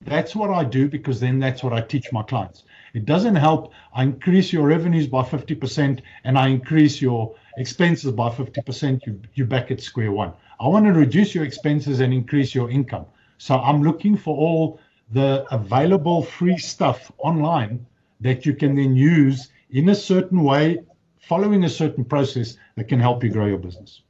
that's 0.02 0.36
what 0.36 0.52
I 0.52 0.64
do 0.64 0.88
because 0.88 1.20
then 1.20 1.40
that's 1.40 1.64
what 1.64 1.74
I 1.74 1.82
teach 1.82 2.12
my 2.12 2.22
clients. 2.22 2.64
It 2.94 3.06
doesn't 3.06 3.36
help. 3.36 3.74
I 3.94 4.04
increase 4.04 4.54
your 4.54 4.68
revenues 4.68 5.08
by 5.08 5.24
50% 5.24 6.02
and 6.24 6.38
I 6.38 6.48
increase 6.48 7.02
your 7.02 7.36
expenses 7.58 8.12
by 8.12 8.30
50%. 8.30 9.06
You, 9.06 9.20
you're 9.34 9.48
back 9.48 9.72
at 9.72 9.82
square 9.82 10.12
one. 10.12 10.34
I 10.60 10.68
want 10.68 10.86
to 10.86 10.94
reduce 10.94 11.34
your 11.34 11.44
expenses 11.44 12.00
and 12.00 12.14
increase 12.14 12.54
your 12.54 12.70
income. 12.70 13.06
So 13.38 13.56
I'm 13.56 13.82
looking 13.82 14.16
for 14.16 14.38
all 14.38 14.80
the 15.12 15.46
available 15.52 16.24
free 16.24 16.58
stuff 16.58 17.12
online 17.18 17.86
that 18.22 18.46
you 18.46 18.54
can 18.54 18.76
then 18.76 18.96
use 18.96 19.50
in 19.70 19.90
a 19.90 19.96
certain 19.96 20.44
way, 20.44 20.80
following 21.20 21.64
a 21.64 21.70
certain 21.70 22.06
process 22.06 22.58
that 22.76 22.86
can 22.86 23.00
help 23.00 23.24
you 23.24 23.30
grow 23.30 23.46
your 23.46 23.58
business. 23.58 24.02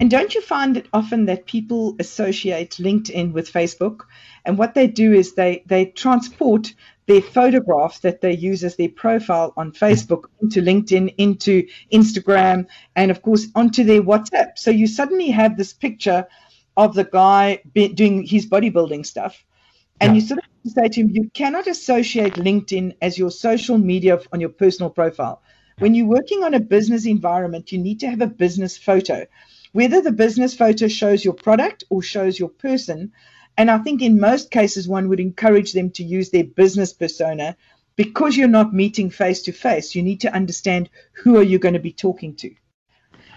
And 0.00 0.10
don't 0.10 0.34
you 0.34 0.40
find 0.40 0.76
it 0.76 0.88
often 0.92 1.26
that 1.26 1.46
people 1.46 1.96
associate 1.98 2.72
LinkedIn 2.80 3.32
with 3.32 3.52
Facebook? 3.52 4.00
And 4.44 4.58
what 4.58 4.74
they 4.74 4.86
do 4.86 5.12
is 5.12 5.34
they, 5.34 5.62
they 5.66 5.86
transport 5.86 6.74
their 7.06 7.20
photograph 7.20 8.00
that 8.00 8.20
they 8.20 8.32
use 8.32 8.64
as 8.64 8.76
their 8.76 8.88
profile 8.88 9.52
on 9.56 9.72
Facebook 9.72 10.24
into 10.40 10.62
LinkedIn, 10.62 11.14
into 11.18 11.66
Instagram, 11.92 12.66
and 12.96 13.10
of 13.10 13.20
course 13.22 13.46
onto 13.54 13.84
their 13.84 14.02
WhatsApp. 14.02 14.56
So 14.56 14.70
you 14.70 14.86
suddenly 14.86 15.30
have 15.30 15.56
this 15.56 15.72
picture 15.72 16.26
of 16.76 16.94
the 16.94 17.04
guy 17.04 17.60
doing 17.74 18.22
his 18.22 18.46
bodybuilding 18.46 19.04
stuff. 19.04 19.44
And 20.00 20.14
yeah. 20.14 20.20
you 20.20 20.26
sort 20.26 20.38
of 20.38 20.44
say 20.70 20.88
to 20.88 21.00
him, 21.00 21.10
you 21.10 21.30
cannot 21.34 21.66
associate 21.66 22.34
LinkedIn 22.34 22.96
as 23.02 23.18
your 23.18 23.30
social 23.30 23.78
media 23.78 24.18
on 24.32 24.40
your 24.40 24.50
personal 24.50 24.90
profile. 24.90 25.42
When 25.78 25.94
you're 25.94 26.06
working 26.06 26.44
on 26.44 26.54
a 26.54 26.60
business 26.60 27.06
environment, 27.06 27.72
you 27.72 27.78
need 27.78 28.00
to 28.00 28.08
have 28.08 28.20
a 28.20 28.26
business 28.26 28.78
photo. 28.78 29.26
Whether 29.72 30.00
the 30.00 30.12
business 30.12 30.54
photo 30.54 30.88
shows 30.88 31.24
your 31.24 31.34
product 31.34 31.84
or 31.90 32.00
shows 32.02 32.38
your 32.38 32.48
person, 32.48 33.12
and 33.56 33.70
I 33.70 33.78
think 33.78 34.02
in 34.02 34.20
most 34.20 34.50
cases, 34.50 34.88
one 34.88 35.08
would 35.08 35.20
encourage 35.20 35.72
them 35.72 35.90
to 35.92 36.04
use 36.04 36.30
their 36.30 36.44
business 36.44 36.92
persona 36.92 37.56
because 37.96 38.36
you're 38.36 38.48
not 38.48 38.72
meeting 38.72 39.10
face 39.10 39.42
to 39.42 39.52
face. 39.52 39.94
You 39.94 40.02
need 40.02 40.20
to 40.22 40.34
understand 40.34 40.90
who 41.12 41.36
are 41.36 41.42
you 41.42 41.58
going 41.58 41.74
to 41.74 41.80
be 41.80 41.92
talking 41.92 42.36
to. 42.36 42.54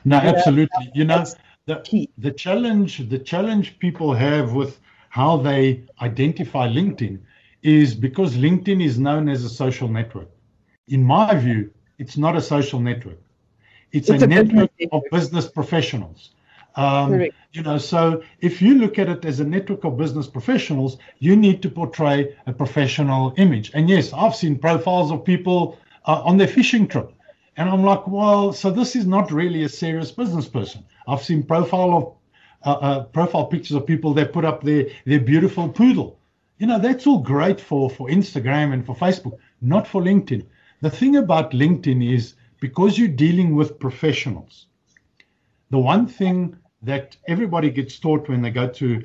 No, 0.06 0.18
absolutely. 0.18 0.92
You 0.94 1.06
know, 1.06 1.26
the, 1.66 2.08
the 2.18 2.32
challenge 2.32 3.10
the 3.10 3.20
challenge 3.20 3.78
people 3.80 4.14
have 4.14 4.54
with 4.54 4.80
how 5.18 5.36
they 5.36 5.84
identify 6.10 6.66
LinkedIn 6.68 7.18
is 7.64 7.96
because 7.96 8.38
LinkedIn 8.46 8.80
is 8.90 9.00
known 9.00 9.28
as 9.28 9.44
a 9.44 9.50
social 9.50 9.88
network. 9.88 10.30
In 10.96 11.02
my 11.04 11.34
view, 11.46 11.72
it's 11.98 12.18
not 12.18 12.34
a 12.42 12.42
social 12.54 12.80
network. 12.80 13.20
It's, 13.92 14.10
it's 14.12 14.22
a, 14.22 14.26
a, 14.26 14.28
network 14.28 14.70
of 14.92 15.02
business 15.12 15.48
professionals. 15.60 16.20
Um, 16.76 17.10
you 17.52 17.64
know, 17.64 17.80
so 17.80 18.22
if 18.42 18.62
you 18.62 18.76
look 18.76 19.00
at 19.00 19.10
it 19.10 19.26
as 19.26 19.40
a 19.40 19.48
network 19.56 19.84
of 19.86 19.98
business 19.98 20.28
professionals, 20.28 21.00
you 21.18 21.36
need 21.36 21.64
to 21.64 21.70
portray 21.80 22.18
a 22.46 22.54
professional 22.54 23.34
image. 23.38 23.72
And 23.74 23.90
yes, 23.90 24.14
I've 24.14 24.36
seen 24.36 24.60
profiles 24.60 25.10
of 25.12 25.26
people 25.26 25.80
uh, 26.06 26.22
on 26.30 26.38
their 26.38 26.52
fishing 26.60 26.88
trip, 26.88 27.12
and 27.58 27.68
I'm 27.68 27.84
like, 27.84 28.08
well, 28.08 28.54
so 28.54 28.70
this 28.70 28.96
is 28.96 29.08
not 29.08 29.32
really 29.32 29.64
a 29.64 29.70
serious 29.84 30.12
business 30.12 30.48
person. 30.48 30.84
I've 31.08 31.24
seen 31.24 31.42
profile 31.42 31.92
of 32.00 32.04
uh, 32.66 32.72
uh, 32.72 33.04
profile 33.06 33.46
pictures 33.46 33.76
of 33.76 33.86
people 33.86 34.14
that 34.16 34.34
put 34.34 34.46
up 34.46 34.64
their 34.64 34.88
their 35.06 35.20
beautiful 35.20 35.70
poodle. 35.70 36.20
You 36.58 36.68
know, 36.68 36.80
that's 36.80 37.06
all 37.06 37.20
great 37.20 37.62
for 37.62 37.90
for 37.90 38.10
Instagram 38.10 38.74
and 38.74 38.86
for 38.86 38.96
Facebook, 38.96 39.38
not 39.62 39.88
for 39.88 40.02
LinkedIn. 40.02 40.46
The 40.82 40.90
thing 40.90 41.16
about 41.16 41.52
LinkedIn 41.52 42.14
is 42.14 42.36
because 42.60 42.98
you're 42.98 43.08
dealing 43.08 43.56
with 43.56 43.80
professionals. 43.80 44.68
The 45.70 45.80
one 45.80 46.08
thing 46.08 46.58
that 46.82 47.18
everybody 47.28 47.70
gets 47.70 48.00
taught 48.00 48.30
when 48.30 48.42
they 48.42 48.52
go 48.52 48.68
to 48.68 49.04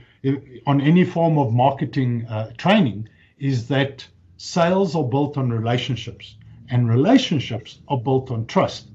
on 0.67 0.81
any 0.81 1.05
form 1.05 1.39
of 1.39 1.53
marketing 1.53 2.27
uh, 2.27 2.53
training 2.57 3.09
is 3.39 3.69
that 3.69 4.07
sales 4.37 4.95
are 4.95 5.05
built 5.05 5.37
on 5.37 5.51
relationships 5.51 6.37
and 6.71 6.89
relationships 6.89 7.81
are 7.89 7.99
built 7.99 8.31
on 8.31 8.47
trust. 8.47 8.89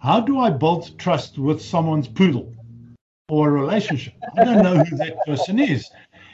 How 0.00 0.20
do 0.20 0.38
I 0.38 0.50
build 0.50 0.98
trust 0.98 1.38
with 1.38 1.62
someone's 1.62 2.08
poodle 2.08 2.52
or 3.32 3.48
a 3.48 3.52
relationship? 3.52 4.12
I 4.36 4.44
don't 4.44 4.62
know 4.62 4.84
who 4.84 4.96
that 4.98 5.16
person 5.24 5.58
is. 5.58 5.90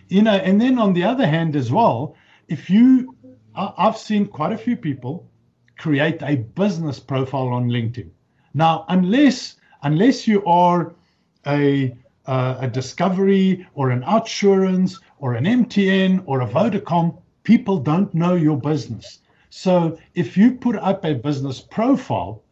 You 0.08 0.22
know, 0.22 0.32
and 0.32 0.60
then 0.60 0.78
on 0.80 0.94
the 0.94 1.04
other 1.04 1.26
hand 1.26 1.54
as 1.54 1.70
well, 1.70 2.16
if 2.48 2.68
you 2.68 3.14
I've 3.54 3.96
seen 3.96 4.26
quite 4.26 4.52
a 4.52 4.58
few 4.58 4.76
people 4.76 5.30
create 5.78 6.20
a 6.22 6.36
business 6.62 6.98
profile 6.98 7.48
on 7.48 7.68
LinkedIn. 7.68 8.10
Now, 8.54 8.84
unless 8.88 9.56
unless 9.82 10.26
you 10.26 10.44
are 10.44 10.94
a, 11.46 11.96
uh, 12.26 12.56
a 12.60 12.68
Discovery 12.68 13.66
or 13.74 13.90
an 13.90 14.02
Outsurance 14.02 15.00
or 15.18 15.34
an 15.34 15.44
MTN 15.44 16.24
or 16.26 16.40
a 16.40 16.48
Vodacom, 16.48 17.16
people 17.44 17.78
don't 17.78 18.12
know 18.12 18.34
your 18.34 18.58
business. 18.58 19.20
So 19.50 19.98
if 20.14 20.36
you 20.36 20.52
put 20.52 20.76
up 20.76 21.04
a 21.04 21.14
business 21.14 21.60
profile, 21.60 22.42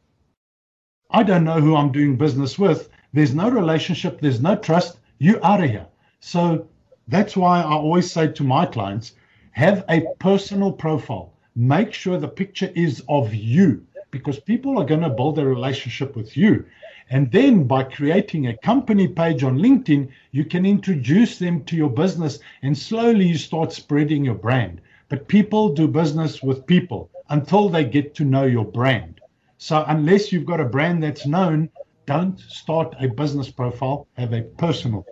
I 1.11 1.25
don't 1.25 1.45
know 1.45 1.61
who 1.61 1.75
I'm 1.77 1.93
doing 1.93 2.17
business 2.17 2.59
with. 2.59 2.89
There's 3.17 3.35
no 3.35 3.49
relationship, 3.49 4.21
there's 4.21 4.43
no 4.43 4.57
trust. 4.57 4.99
You 5.17 5.41
out 5.43 5.65
of 5.65 5.71
here. 5.71 5.87
So 6.21 6.69
that's 7.09 7.35
why 7.35 7.63
I 7.63 7.73
always 7.73 8.13
say 8.13 8.29
to 8.31 8.45
my 8.45 8.67
clients, 8.67 9.15
have 9.53 9.87
a 9.89 10.03
personal 10.19 10.71
profile. 10.71 11.33
Make 11.55 11.95
sure 11.95 12.19
the 12.19 12.29
picture 12.29 12.71
is 12.75 13.03
of 13.09 13.33
you 13.33 13.87
because 14.11 14.39
people 14.39 14.79
are 14.79 14.85
going 14.85 15.01
to 15.01 15.09
build 15.09 15.39
a 15.39 15.47
relationship 15.47 16.15
with 16.15 16.37
you. 16.37 16.67
And 17.09 17.33
then 17.33 17.65
by 17.65 17.85
creating 17.85 18.49
a 18.49 18.59
company 18.59 19.09
page 19.09 19.43
on 19.43 19.61
LinkedIn, 19.61 20.11
you 20.33 20.45
can 20.45 20.67
introduce 20.67 21.39
them 21.39 21.65
to 21.65 21.75
your 21.75 21.89
business 21.89 22.41
and 22.61 22.77
slowly 22.77 23.29
you 23.29 23.39
start 23.39 23.73
spreading 23.73 24.27
your 24.27 24.35
brand. 24.35 24.83
But 25.09 25.27
people 25.27 25.71
do 25.71 25.89
business 25.89 26.43
with 26.43 26.67
people 26.67 27.09
until 27.31 27.71
they 27.71 27.87
get 27.87 28.15
to 28.17 28.27
know 28.27 28.45
your 28.45 28.67
brand. 28.67 29.23
So 29.57 29.87
unless 29.89 30.33
you've 30.33 30.45
got 30.45 30.61
a 30.61 30.67
brand 30.67 31.03
that's 31.03 31.27
known, 31.27 31.71
don't 32.07 32.41
start 32.41 32.95
a 33.01 33.09
business 33.09 33.51
profile, 33.51 34.07
have 34.17 34.33
a 34.33 34.43
personal 34.43 35.05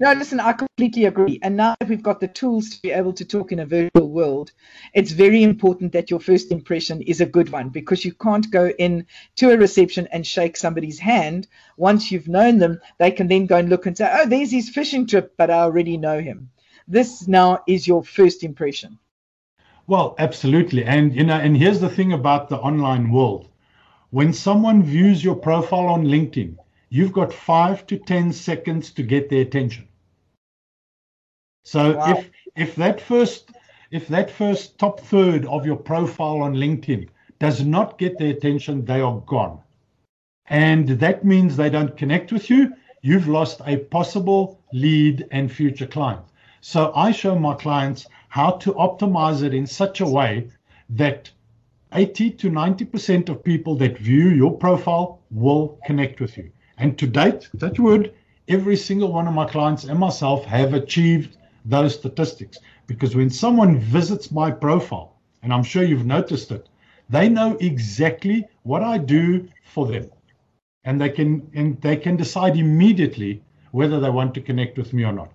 no, 0.00 0.12
listen, 0.12 0.40
I 0.40 0.54
completely 0.54 1.04
agree. 1.04 1.38
And 1.42 1.58
now 1.58 1.74
that 1.78 1.88
we've 1.88 2.02
got 2.02 2.20
the 2.20 2.28
tools 2.28 2.70
to 2.70 2.80
be 2.80 2.90
able 2.90 3.12
to 3.14 3.24
talk 3.24 3.52
in 3.52 3.58
a 3.58 3.66
virtual 3.66 4.08
world, 4.08 4.52
it's 4.94 5.12
very 5.12 5.42
important 5.42 5.92
that 5.92 6.10
your 6.10 6.20
first 6.20 6.50
impression 6.50 7.02
is 7.02 7.20
a 7.20 7.26
good 7.26 7.50
one 7.50 7.68
because 7.68 8.02
you 8.02 8.14
can't 8.14 8.50
go 8.50 8.70
in 8.70 9.06
to 9.36 9.50
a 9.50 9.58
reception 9.58 10.08
and 10.10 10.26
shake 10.26 10.56
somebody's 10.56 10.98
hand. 10.98 11.48
Once 11.76 12.10
you've 12.10 12.28
known 12.28 12.58
them, 12.58 12.80
they 12.98 13.10
can 13.10 13.28
then 13.28 13.44
go 13.44 13.58
and 13.58 13.68
look 13.68 13.84
and 13.84 13.98
say, 13.98 14.10
oh, 14.10 14.26
there's 14.26 14.50
his 14.52 14.70
fishing 14.70 15.06
trip, 15.06 15.34
but 15.36 15.50
I 15.50 15.60
already 15.60 15.98
know 15.98 16.18
him. 16.18 16.50
This 16.88 17.28
now 17.28 17.62
is 17.66 17.86
your 17.86 18.02
first 18.02 18.42
impression. 18.42 18.98
Well, 19.86 20.14
absolutely. 20.18 20.84
And, 20.84 21.14
you 21.14 21.24
know, 21.24 21.36
and 21.36 21.54
here's 21.54 21.80
the 21.80 21.90
thing 21.90 22.14
about 22.14 22.48
the 22.48 22.56
online 22.56 23.10
world 23.10 23.49
when 24.10 24.32
someone 24.32 24.82
views 24.82 25.22
your 25.22 25.36
profile 25.36 25.86
on 25.86 26.04
LinkedIn, 26.04 26.56
you've 26.88 27.12
got 27.12 27.32
five 27.32 27.86
to 27.86 27.96
10 27.96 28.32
seconds 28.32 28.90
to 28.92 29.02
get 29.02 29.30
their 29.30 29.42
attention. 29.42 29.86
So 31.64 31.96
wow. 31.96 32.12
if 32.12 32.30
if 32.56 32.76
that 32.76 33.00
first 33.00 33.50
if 33.90 34.08
that 34.08 34.30
first 34.30 34.78
top 34.78 35.00
third 35.00 35.46
of 35.46 35.66
your 35.66 35.76
profile 35.76 36.42
on 36.42 36.54
LinkedIn 36.54 37.08
does 37.38 37.64
not 37.64 37.98
get 37.98 38.18
their 38.18 38.30
attention, 38.30 38.84
they 38.84 39.00
are 39.00 39.20
gone. 39.26 39.60
And 40.46 40.88
that 40.88 41.24
means 41.24 41.56
they 41.56 41.70
don't 41.70 41.96
connect 41.96 42.32
with 42.32 42.50
you. 42.50 42.74
You've 43.02 43.28
lost 43.28 43.60
a 43.66 43.76
possible 43.76 44.60
lead 44.72 45.26
and 45.30 45.50
future 45.50 45.86
client. 45.86 46.22
So 46.60 46.92
I 46.94 47.12
show 47.12 47.38
my 47.38 47.54
clients 47.54 48.06
how 48.28 48.52
to 48.62 48.74
optimize 48.74 49.42
it 49.42 49.54
in 49.54 49.66
such 49.66 50.00
a 50.00 50.06
way 50.06 50.50
that 50.90 51.30
80 51.92 52.30
to 52.30 52.50
90% 52.50 53.28
of 53.28 53.42
people 53.42 53.76
that 53.76 53.98
view 53.98 54.28
your 54.28 54.56
profile 54.56 55.20
will 55.30 55.78
connect 55.84 56.20
with 56.20 56.36
you. 56.36 56.50
And 56.78 56.98
to 56.98 57.06
date, 57.06 57.48
that 57.54 57.78
would, 57.78 58.14
every 58.48 58.76
single 58.76 59.12
one 59.12 59.26
of 59.26 59.34
my 59.34 59.46
clients 59.46 59.84
and 59.84 59.98
myself 59.98 60.44
have 60.44 60.72
achieved 60.74 61.36
those 61.64 61.94
statistics. 61.94 62.58
Because 62.86 63.14
when 63.14 63.30
someone 63.30 63.78
visits 63.78 64.30
my 64.30 64.50
profile, 64.50 65.16
and 65.42 65.52
I'm 65.52 65.62
sure 65.62 65.82
you've 65.82 66.06
noticed 66.06 66.50
it, 66.50 66.68
they 67.08 67.28
know 67.28 67.56
exactly 67.60 68.46
what 68.62 68.82
I 68.82 68.98
do 68.98 69.48
for 69.64 69.86
them. 69.86 70.10
And 70.84 71.00
they 71.00 71.10
can 71.10 71.50
and 71.54 71.80
they 71.82 71.96
can 71.96 72.16
decide 72.16 72.56
immediately 72.56 73.42
whether 73.72 74.00
they 74.00 74.10
want 74.10 74.32
to 74.34 74.40
connect 74.40 74.78
with 74.78 74.92
me 74.92 75.04
or 75.04 75.12
not. 75.12 75.32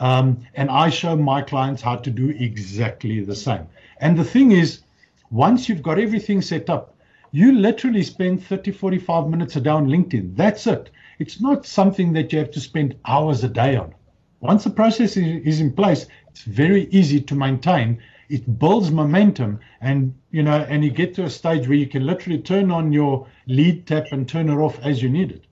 Um, 0.00 0.46
and 0.54 0.70
I 0.70 0.90
show 0.90 1.16
my 1.16 1.42
clients 1.42 1.82
how 1.82 1.96
to 1.96 2.10
do 2.10 2.30
exactly 2.30 3.20
the 3.20 3.34
same. 3.34 3.66
And 4.00 4.16
the 4.18 4.24
thing 4.24 4.52
is, 4.52 4.80
once 5.30 5.68
you've 5.68 5.82
got 5.82 5.98
everything 5.98 6.40
set 6.40 6.70
up, 6.70 6.96
you 7.32 7.52
literally 7.52 8.02
spend 8.02 8.42
30, 8.42 8.70
45 8.72 9.28
minutes 9.28 9.56
a 9.56 9.60
day 9.60 9.70
on 9.70 9.86
LinkedIn. 9.86 10.34
That's 10.36 10.66
it. 10.66 10.90
It's 11.18 11.40
not 11.40 11.66
something 11.66 12.12
that 12.14 12.32
you 12.32 12.38
have 12.38 12.50
to 12.52 12.60
spend 12.60 12.96
hours 13.04 13.44
a 13.44 13.48
day 13.48 13.76
on. 13.76 13.94
Once 14.40 14.64
the 14.64 14.70
process 14.70 15.16
is 15.16 15.60
in 15.60 15.72
place, 15.72 16.06
it's 16.28 16.42
very 16.42 16.88
easy 16.90 17.20
to 17.20 17.34
maintain. 17.34 17.98
It 18.28 18.58
builds 18.58 18.90
momentum, 18.90 19.58
and 19.80 20.14
you 20.30 20.42
know, 20.42 20.64
and 20.68 20.84
you 20.84 20.90
get 20.90 21.14
to 21.14 21.24
a 21.24 21.30
stage 21.30 21.66
where 21.66 21.76
you 21.76 21.88
can 21.88 22.06
literally 22.06 22.38
turn 22.38 22.70
on 22.70 22.92
your 22.92 23.26
lead 23.46 23.86
tap 23.86 24.04
and 24.12 24.28
turn 24.28 24.48
it 24.48 24.56
off 24.56 24.78
as 24.80 25.02
you 25.02 25.08
need 25.08 25.32
it. 25.32 25.44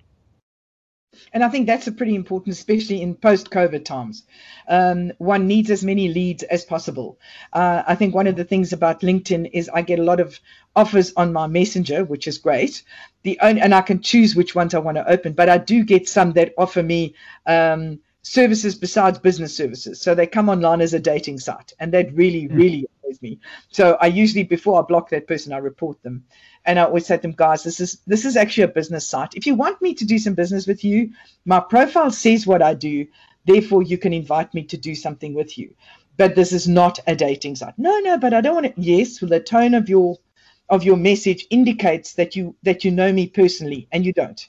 And 1.33 1.45
I 1.45 1.49
think 1.49 1.67
that's 1.67 1.87
a 1.87 1.93
pretty 1.93 2.15
important, 2.15 2.55
especially 2.55 3.03
in 3.03 3.15
post-COVID 3.15 3.85
times. 3.85 4.25
Um, 4.69 5.13
one 5.19 5.47
needs 5.47 5.71
as 5.71 5.85
many 5.85 6.09
leads 6.09 6.43
as 6.43 6.65
possible. 6.65 7.19
Uh, 7.53 7.83
I 7.87 7.95
think 7.95 8.15
one 8.15 8.27
of 8.27 8.37
the 8.37 8.45
things 8.45 8.73
about 8.73 9.01
LinkedIn 9.01 9.51
is 9.53 9.69
I 9.69 9.83
get 9.83 9.99
a 9.99 10.05
lot 10.05 10.21
of 10.21 10.39
offers 10.75 11.13
on 11.17 11.33
my 11.33 11.47
messenger, 11.47 12.05
which 12.05 12.27
is 12.27 12.39
great. 12.39 12.83
The 13.23 13.39
only, 13.41 13.61
and 13.61 13.75
I 13.75 13.81
can 13.81 14.03
choose 14.03 14.37
which 14.37 14.55
ones 14.55 14.75
I 14.75 14.79
want 14.79 14.97
to 14.97 15.11
open, 15.11 15.33
but 15.33 15.49
I 15.49 15.59
do 15.59 15.85
get 15.85 16.09
some 16.09 16.33
that 16.33 16.53
offer 16.59 16.83
me 16.83 17.15
um, 17.47 18.01
services 18.27 18.75
besides 18.75 19.21
business 19.21 19.57
services. 19.57 20.01
So 20.01 20.15
they 20.15 20.27
come 20.27 20.49
online 20.49 20.81
as 20.81 20.95
a 20.95 20.99
dating 20.99 21.39
site, 21.39 21.73
and 21.79 21.93
that 21.93 22.13
really, 22.13 22.49
mm. 22.49 22.57
really 22.57 22.87
annoys 23.05 23.23
me. 23.23 23.39
So 23.71 23.97
I 24.01 24.07
usually, 24.07 24.43
before 24.43 24.81
I 24.81 24.83
block 24.83 25.11
that 25.11 25.29
person, 25.29 25.53
I 25.53 25.59
report 25.59 26.03
them, 26.03 26.25
and 26.65 26.79
I 26.79 26.85
always 26.85 27.07
say 27.07 27.17
to 27.17 27.23
them, 27.23 27.35
guys, 27.37 27.63
this 27.63 27.79
is 27.79 28.01
this 28.07 28.25
is 28.25 28.37
actually 28.37 28.65
a 28.65 28.69
business 28.69 29.07
site. 29.07 29.35
If 29.35 29.47
you 29.47 29.55
want 29.55 29.81
me 29.81 29.95
to 29.95 30.05
do 30.05 30.19
some 30.19 30.35
business 30.35 30.67
with 30.67 30.83
you, 30.85 31.13
my 31.45 31.61
profile 31.61 32.11
says 32.11 32.47
what 32.47 32.63
I 32.63 32.75
do. 32.75 33.07
Therefore, 33.45 33.85
you 33.85 33.97
can 33.97 34.13
invite 34.13 34.53
me 34.55 34.65
to 34.65 34.77
do 34.77 34.97
something 34.97 35.33
with 35.33 35.57
you. 35.57 35.73
But 36.17 36.35
this 36.35 36.53
is 36.53 36.67
not 36.67 36.99
a 37.07 37.15
dating 37.15 37.55
site. 37.55 37.79
No, 37.79 38.01
no, 38.01 38.19
but 38.19 38.35
I 38.35 38.41
don't 38.41 38.55
want 38.55 38.75
to. 38.75 38.81
Yes, 38.81 39.23
well, 39.23 39.29
the 39.29 39.39
tone 39.39 39.75
of 39.75 39.89
your 39.89 40.19
of 40.69 40.83
your 40.83 40.97
message 40.97 41.47
indicates 41.51 42.15
that 42.15 42.35
you 42.35 42.57
that 42.65 42.85
you 42.85 42.91
know 42.91 43.13
me 43.13 43.29
personally, 43.29 43.87
and 43.93 44.05
you 44.05 44.13
don't. 44.13 44.49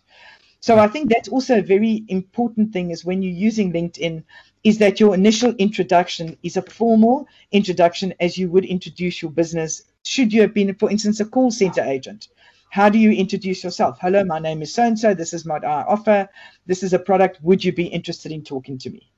So 0.68 0.78
I 0.78 0.90
think 0.90 1.10
that's 1.10 1.30
also 1.30 1.60
a 1.60 1.62
very 1.62 2.04
important 2.10 2.74
thing 2.74 2.92
is 2.92 3.06
when 3.06 3.22
you're 3.22 3.32
using 3.50 3.72
LinkedIn 3.72 4.22
is 4.66 4.80
that 4.80 5.00
your 5.00 5.16
initial 5.16 5.56
introduction 5.56 6.38
is 6.44 6.58
a 6.58 6.62
formal 6.62 7.26
introduction 7.54 8.14
as 8.20 8.38
you 8.38 8.50
would 8.50 8.66
introduce 8.66 9.22
your 9.22 9.32
business 9.32 9.84
should 10.04 10.34
you 10.34 10.42
have 10.42 10.54
been, 10.54 10.76
for 10.76 10.92
instance, 10.92 11.22
a 11.22 11.26
call 11.26 11.52
center 11.52 11.82
agent. 11.82 12.28
How 12.70 12.90
do 12.90 13.00
you 13.00 13.12
introduce 13.14 13.64
yourself? 13.64 13.98
Hello, 14.02 14.26
my 14.26 14.40
name 14.40 14.62
is 14.62 14.74
so 14.74 14.84
and 14.84 15.00
so. 15.00 15.14
This 15.14 15.34
is 15.34 15.46
what 15.46 15.64
I 15.64 15.84
offer. 15.84 16.28
This 16.66 16.84
is 16.84 16.92
a 16.92 17.00
product. 17.00 17.42
Would 17.44 17.64
you 17.64 17.72
be 17.72 17.86
interested 17.86 18.34
in 18.34 18.44
talking 18.44 18.78
to 18.80 18.90
me? 18.90 19.10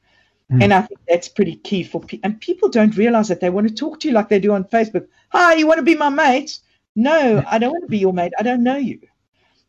Mm. 0.52 0.66
And 0.66 0.72
I 0.72 0.82
think 0.82 1.00
that's 1.08 1.30
pretty 1.30 1.56
key 1.56 1.82
for 1.84 2.00
people. 2.00 2.30
And 2.30 2.40
people 2.40 2.70
don't 2.70 2.96
realize 2.96 3.28
that 3.30 3.40
they 3.40 3.50
want 3.50 3.68
to 3.68 3.74
talk 3.74 4.00
to 4.02 4.08
you 4.08 4.14
like 4.14 4.30
they 4.30 4.40
do 4.40 4.54
on 4.54 4.66
Facebook. 4.66 5.08
Hi, 5.30 5.56
you 5.56 5.66
want 5.66 5.80
to 5.80 5.84
be 5.84 5.96
my 5.96 6.10
mate? 6.10 6.60
No, 6.96 7.44
I 7.48 7.58
don't 7.58 7.72
want 7.72 7.86
to 7.86 7.90
be 7.90 7.98
your 7.98 8.14
mate. 8.14 8.34
I 8.38 8.44
don't 8.44 8.62
know 8.62 8.78
you. 8.78 9.00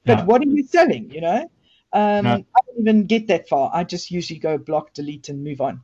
But 0.05 0.27
what 0.27 0.43
are 0.43 0.47
you 0.47 0.67
selling? 0.67 1.11
You 1.11 1.23
know, 1.23 1.51
um, 1.93 2.25
no. 2.25 2.31
I 2.31 2.61
don't 2.67 2.81
even 2.81 3.07
get 3.07 3.29
that 3.29 3.49
far. 3.49 3.71
I 3.73 3.85
just 3.85 4.11
usually 4.11 4.39
go 4.39 4.59
block, 4.59 4.93
delete, 4.95 5.29
and 5.29 5.45
move 5.45 5.61
on. 5.61 5.83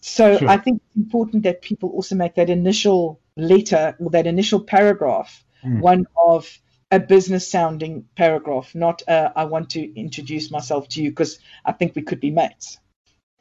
So 0.00 0.38
sure. 0.38 0.48
I 0.48 0.56
think 0.56 0.80
it's 0.86 0.96
important 0.96 1.42
that 1.42 1.62
people 1.62 1.90
also 1.90 2.14
make 2.14 2.36
that 2.36 2.50
initial 2.50 3.20
letter 3.36 3.96
or 3.98 4.10
that 4.10 4.26
initial 4.26 4.60
paragraph 4.60 5.44
mm. 5.64 5.80
one 5.80 6.06
of 6.26 6.58
a 6.90 6.98
business 6.98 7.46
sounding 7.46 8.06
paragraph, 8.16 8.74
not 8.74 9.02
uh, 9.08 9.30
I 9.36 9.44
want 9.44 9.70
to 9.70 10.00
introduce 10.00 10.50
myself 10.50 10.88
to 10.90 11.02
you 11.02 11.10
because 11.10 11.38
I 11.64 11.72
think 11.72 11.94
we 11.94 12.02
could 12.02 12.20
be 12.20 12.30
mates. 12.30 12.78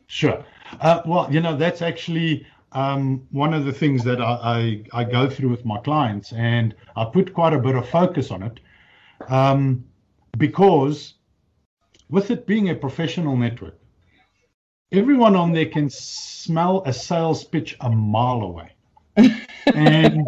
Sure. 0.07 0.43
Uh, 0.81 1.01
well, 1.05 1.31
you 1.31 1.39
know, 1.39 1.55
that's 1.55 1.81
actually 1.81 2.45
um, 2.73 3.25
one 3.31 3.53
of 3.53 3.65
the 3.65 3.71
things 3.71 4.03
that 4.03 4.21
I, 4.21 4.83
I, 4.93 5.01
I, 5.01 5.03
go 5.05 5.29
through 5.29 5.49
with 5.49 5.65
my 5.65 5.79
clients, 5.79 6.33
and 6.33 6.75
I 6.95 7.05
put 7.05 7.33
quite 7.33 7.53
a 7.53 7.59
bit 7.59 7.75
of 7.75 7.87
focus 7.87 8.29
on 8.31 8.43
it 8.43 8.59
um, 9.29 9.85
because 10.37 11.13
with 12.09 12.31
it 12.31 12.45
being 12.45 12.69
a 12.69 12.75
professional 12.75 13.35
network, 13.35 13.77
everyone 14.91 15.35
on 15.35 15.51
there 15.51 15.65
can 15.65 15.89
smell 15.89 16.83
a 16.85 16.93
sales 16.93 17.43
pitch 17.43 17.75
a 17.81 17.89
mile 17.89 18.41
away. 18.41 18.71
and, 19.73 20.27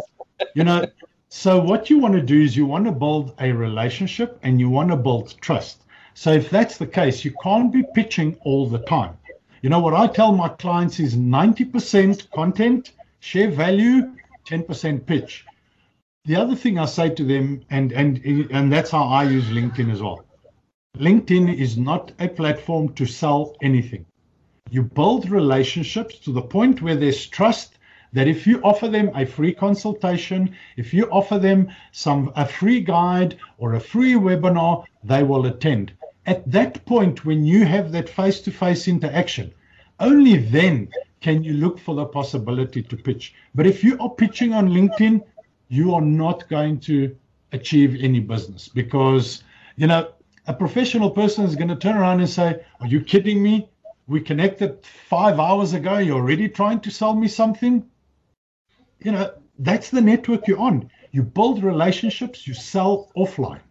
you 0.56 0.64
know, 0.64 0.86
so 1.30 1.60
what 1.60 1.90
you 1.90 2.00
want 2.00 2.16
to 2.16 2.22
do 2.22 2.42
is 2.42 2.58
you 2.58 2.66
want 2.66 2.86
to 2.86 2.92
build 2.92 3.34
a 3.40 3.52
relationship 3.52 4.40
and 4.44 4.60
you 4.60 4.70
want 4.70 4.90
to 4.90 4.96
build 4.96 5.36
trust. 5.42 5.84
So 6.16 6.34
if 6.34 6.50
that's 6.50 6.78
the 6.78 6.88
case, 6.88 7.24
you 7.24 7.34
can't 7.44 7.72
be 7.72 7.84
pitching 7.94 8.36
all 8.42 8.68
the 8.68 8.80
time. 8.80 9.18
You 9.62 9.70
know, 9.70 9.80
what 9.80 9.94
I 9.94 10.08
tell 10.08 10.32
my 10.32 10.50
clients 10.50 11.00
is 11.00 11.16
90% 11.16 12.32
content, 12.32 12.94
share 13.20 13.52
value, 13.52 14.16
10% 14.48 15.06
pitch. 15.06 15.46
The 16.26 16.36
other 16.36 16.56
thing 16.56 16.80
I 16.80 16.86
say 16.86 17.10
to 17.10 17.24
them, 17.24 17.64
and 17.70 17.92
and 17.92 18.18
and 18.52 18.72
that's 18.72 18.92
how 18.92 19.06
I 19.06 19.24
use 19.24 19.46
LinkedIn 19.46 19.92
as 19.92 20.02
well. 20.02 20.26
LinkedIn 20.98 21.54
is 21.54 21.78
not 21.78 22.12
a 22.20 22.28
platform 22.28 22.94
to 22.94 23.06
sell 23.06 23.56
anything. 23.62 24.06
You 24.72 24.84
build 24.84 25.30
relationships 25.30 26.18
to 26.20 26.32
the 26.32 26.42
point 26.42 26.82
where 26.82 26.96
there's 26.96 27.28
trust 27.28 27.78
that 28.12 28.28
if 28.28 28.48
you 28.48 28.60
offer 28.64 28.88
them 28.88 29.12
a 29.14 29.26
free 29.26 29.54
consultation, 29.54 30.56
if 30.78 30.94
you 30.94 31.06
offer 31.12 31.38
them 31.38 31.70
some 31.92 32.34
a 32.36 32.46
free 32.46 32.82
guide 32.82 33.38
or 33.60 33.76
a 33.76 33.80
free 33.80 34.14
webinar, 34.14 34.84
they 35.04 35.24
will 35.24 35.46
attend. 35.46 35.94
At 36.26 36.50
that 36.52 36.84
point 36.86 37.24
when 37.24 37.46
you 37.46 37.66
have 37.66 37.92
that 37.92 38.10
face-to-face 38.10 38.88
interaction, 38.88 39.54
only 40.00 40.38
then 40.38 40.90
can 41.22 41.44
you 41.44 41.54
look 41.54 41.80
for 41.80 41.96
the 41.96 42.06
possibility 42.06 42.82
to 42.82 42.98
pitch. 42.98 43.36
But 43.56 43.68
if 43.68 43.84
you 43.84 43.98
are 44.00 44.10
pitching 44.10 44.54
on 44.54 44.70
LinkedIn, 44.70 45.24
you 45.70 45.94
are 45.94 46.02
not 46.02 46.50
going 46.50 46.80
to 46.82 47.16
achieve 47.52 47.96
any 48.02 48.20
business 48.20 48.68
because 48.68 49.44
you 49.78 49.88
know 49.88 50.10
a 50.48 50.54
professional 50.54 51.12
person 51.12 51.46
is 51.46 51.56
going 51.56 51.70
to 51.70 51.76
turn 51.76 51.98
around 51.98 52.20
and 52.20 52.30
say, 52.30 52.64
Are 52.80 52.88
you 52.88 53.02
kidding 53.02 53.42
me? 53.42 53.70
We 54.08 54.22
connected 54.22 54.84
five 55.08 55.40
hours 55.40 55.74
ago. 55.74 55.98
You're 56.00 56.18
already 56.18 56.50
trying 56.50 56.80
to 56.82 56.92
sell 56.92 57.14
me 57.14 57.28
something. 57.28 57.86
You 59.00 59.12
know, 59.12 59.34
that's 59.60 59.90
the 59.90 60.02
network 60.02 60.48
you're 60.48 60.60
on. 60.60 60.90
You 61.12 61.24
build 61.24 61.64
relationships, 61.64 62.48
you 62.48 62.54
sell 62.54 63.12
offline. 63.16 63.62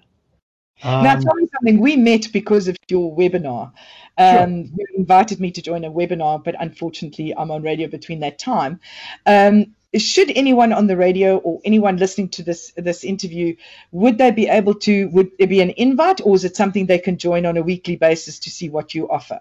Um, 0.83 1.03
now, 1.03 1.17
tell 1.19 1.35
me 1.35 1.49
something. 1.53 1.81
We 1.81 1.97
met 1.97 2.29
because 2.33 2.69
of 2.69 2.77
your 2.89 3.15
webinar. 3.17 3.73
Um, 4.17 4.67
sure. 4.67 4.75
You 4.77 4.87
invited 4.97 5.41
me 5.41 5.51
to 5.51 5.63
join 5.63 5.85
a 5.85 5.91
webinar, 5.91 6.43
but 6.43 6.55
unfortunately, 6.61 7.35
I'm 7.37 7.51
on 7.51 7.63
radio 7.63 7.89
between 7.89 8.21
that 8.21 8.39
time. 8.39 8.79
Um, 9.27 9.75
should 9.97 10.31
anyone 10.37 10.73
on 10.73 10.87
the 10.87 10.97
radio 10.97 11.39
or 11.39 11.61
anyone 11.65 11.97
listening 11.97 12.29
to 12.29 12.43
this 12.43 12.73
this 12.77 13.05
interview 13.05 13.57
would 13.91 14.19
they 14.19 14.31
be 14.31 14.47
able 14.47 14.75
to 14.75 15.09
would 15.09 15.31
there 15.39 15.47
be 15.47 15.61
an 15.61 15.71
invite 15.77 16.21
or 16.21 16.35
is 16.35 16.45
it 16.45 16.57
something 16.57 16.87
they 16.87 16.99
can 16.99 17.17
join 17.17 17.47
on 17.47 17.57
a 17.57 17.63
weekly 17.63 17.97
basis 17.97 18.39
to 18.39 18.51
see 18.51 18.69
what 18.69 18.95
you 18.95 19.09
offer? 19.09 19.41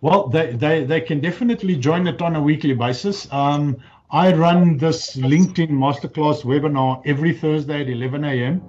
Well 0.00 0.28
they 0.28 0.52
they, 0.52 0.84
they 0.84 1.00
can 1.00 1.20
definitely 1.20 1.76
join 1.76 2.08
it 2.08 2.20
on 2.20 2.34
a 2.34 2.42
weekly 2.42 2.74
basis. 2.74 3.32
Um, 3.32 3.76
i 4.10 4.32
run 4.32 4.76
this 4.76 5.16
linkedin 5.16 5.70
masterclass 5.70 6.42
webinar 6.42 7.02
every 7.04 7.32
thursday 7.32 7.80
at 7.80 7.88
11 7.88 8.24
a.m 8.24 8.62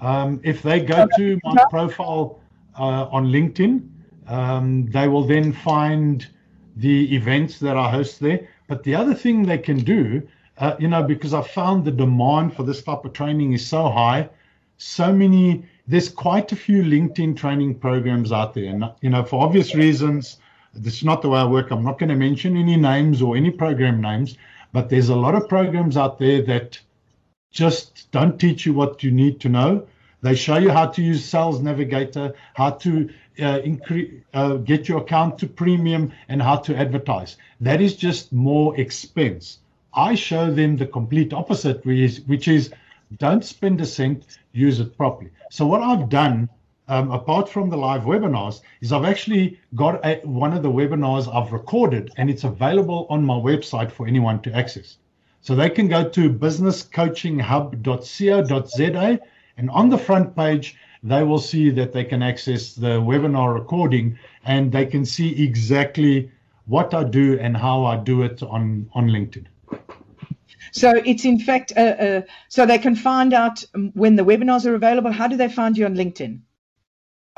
um, 0.00 0.40
if 0.42 0.62
they 0.62 0.80
go 0.80 1.06
to 1.16 1.38
my 1.44 1.64
profile 1.70 2.40
uh, 2.78 3.06
on 3.12 3.26
linkedin 3.26 3.88
um, 4.26 4.86
they 4.86 5.06
will 5.06 5.24
then 5.24 5.52
find 5.52 6.28
the 6.76 7.14
events 7.14 7.58
that 7.58 7.76
i 7.76 7.90
host 7.90 8.20
there 8.20 8.48
but 8.70 8.84
the 8.84 8.94
other 8.94 9.14
thing 9.14 9.42
they 9.42 9.58
can 9.58 9.78
do, 9.78 10.22
uh, 10.56 10.76
you 10.78 10.86
know, 10.86 11.02
because 11.02 11.34
I 11.34 11.42
found 11.42 11.84
the 11.84 11.90
demand 11.90 12.54
for 12.54 12.62
this 12.62 12.84
type 12.84 13.04
of 13.04 13.12
training 13.12 13.52
is 13.52 13.66
so 13.66 13.88
high, 13.90 14.30
so 14.78 15.12
many 15.12 15.64
there's 15.88 16.08
quite 16.08 16.52
a 16.52 16.56
few 16.56 16.84
LinkedIn 16.84 17.36
training 17.36 17.80
programs 17.80 18.30
out 18.30 18.54
there. 18.54 18.66
And, 18.66 18.84
you 19.00 19.10
know, 19.10 19.24
for 19.24 19.42
obvious 19.42 19.74
reasons, 19.74 20.36
this 20.72 20.98
is 20.98 21.04
not 21.04 21.20
the 21.20 21.28
way 21.28 21.40
I 21.40 21.46
work. 21.46 21.72
I'm 21.72 21.82
not 21.82 21.98
going 21.98 22.10
to 22.10 22.14
mention 22.14 22.56
any 22.56 22.76
names 22.76 23.20
or 23.20 23.36
any 23.36 23.50
program 23.50 24.00
names, 24.00 24.38
but 24.72 24.88
there's 24.88 25.08
a 25.08 25.16
lot 25.16 25.34
of 25.34 25.48
programs 25.48 25.96
out 25.96 26.20
there 26.20 26.40
that 26.42 26.78
just 27.50 28.08
don't 28.12 28.38
teach 28.38 28.66
you 28.66 28.72
what 28.72 29.02
you 29.02 29.10
need 29.10 29.40
to 29.40 29.48
know. 29.48 29.84
They 30.22 30.36
show 30.36 30.58
you 30.58 30.70
how 30.70 30.86
to 30.86 31.02
use 31.02 31.24
Sales 31.24 31.60
Navigator, 31.60 32.34
how 32.54 32.70
to 32.70 33.10
uh, 33.40 33.60
increase, 33.60 34.22
uh, 34.34 34.56
get 34.56 34.88
your 34.88 35.00
account 35.00 35.38
to 35.38 35.46
premium, 35.46 36.12
and 36.28 36.42
how 36.42 36.56
to 36.56 36.76
advertise. 36.76 37.36
That 37.60 37.80
is 37.80 37.96
just 37.96 38.32
more 38.32 38.78
expense. 38.78 39.58
I 39.94 40.14
show 40.14 40.52
them 40.52 40.76
the 40.76 40.86
complete 40.86 41.32
opposite, 41.32 41.84
which 41.84 41.98
is, 41.98 42.20
which 42.22 42.48
is 42.48 42.70
don't 43.18 43.44
spend 43.44 43.80
a 43.80 43.86
cent, 43.86 44.38
use 44.52 44.78
it 44.78 44.96
properly. 44.96 45.30
So 45.50 45.66
what 45.66 45.82
I've 45.82 46.08
done, 46.08 46.48
um, 46.86 47.10
apart 47.10 47.48
from 47.48 47.70
the 47.70 47.76
live 47.76 48.02
webinars, 48.02 48.60
is 48.80 48.92
I've 48.92 49.04
actually 49.04 49.58
got 49.74 50.04
a, 50.04 50.20
one 50.24 50.52
of 50.52 50.62
the 50.62 50.70
webinars 50.70 51.26
I've 51.34 51.52
recorded, 51.52 52.12
and 52.16 52.30
it's 52.30 52.44
available 52.44 53.08
on 53.10 53.24
my 53.24 53.34
website 53.34 53.90
for 53.90 54.06
anyone 54.06 54.40
to 54.42 54.52
access. 54.52 54.98
So 55.40 55.56
they 55.56 55.70
can 55.70 55.88
go 55.88 56.08
to 56.08 56.30
businesscoachinghub.co.za, 56.30 59.20
and 59.56 59.70
on 59.70 59.88
the 59.88 59.98
front 59.98 60.36
page, 60.36 60.76
they 61.02 61.22
will 61.22 61.38
see 61.38 61.70
that 61.70 61.92
they 61.92 62.04
can 62.04 62.22
access 62.22 62.74
the 62.74 63.00
webinar 63.00 63.54
recording, 63.54 64.18
and 64.44 64.72
they 64.72 64.86
can 64.86 65.04
see 65.04 65.42
exactly 65.42 66.30
what 66.66 66.94
I 66.94 67.04
do 67.04 67.38
and 67.38 67.56
how 67.56 67.84
I 67.84 67.96
do 67.96 68.22
it 68.22 68.42
on 68.42 68.90
on 68.94 69.08
LinkedIn. 69.08 69.46
So 70.72 70.90
it's 71.04 71.24
in 71.24 71.38
fact, 71.38 71.72
uh, 71.76 71.80
uh, 71.80 72.22
so 72.48 72.66
they 72.66 72.78
can 72.78 72.94
find 72.94 73.32
out 73.32 73.64
when 73.94 74.16
the 74.16 74.22
webinars 74.24 74.66
are 74.66 74.74
available. 74.74 75.10
How 75.10 75.26
do 75.26 75.36
they 75.36 75.48
find 75.48 75.76
you 75.76 75.84
on 75.84 75.94
LinkedIn? 75.96 76.40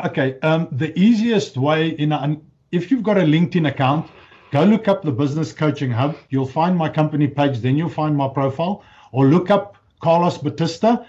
Okay, 0.04 0.38
um, 0.40 0.68
the 0.72 0.98
easiest 0.98 1.56
way 1.56 1.90
in 1.90 2.12
a, 2.12 2.36
if 2.72 2.90
you've 2.90 3.02
got 3.02 3.18
a 3.18 3.22
LinkedIn 3.22 3.68
account, 3.68 4.10
go 4.50 4.64
look 4.64 4.88
up 4.88 5.02
the 5.02 5.12
Business 5.12 5.52
Coaching 5.52 5.90
Hub. 5.90 6.16
You'll 6.30 6.46
find 6.46 6.76
my 6.76 6.88
company 6.88 7.28
page, 7.28 7.60
then 7.60 7.76
you'll 7.76 7.88
find 7.88 8.16
my 8.16 8.28
profile, 8.28 8.82
or 9.12 9.26
look 9.26 9.50
up 9.50 9.76
Carlos 10.00 10.38
Batista, 10.38 11.04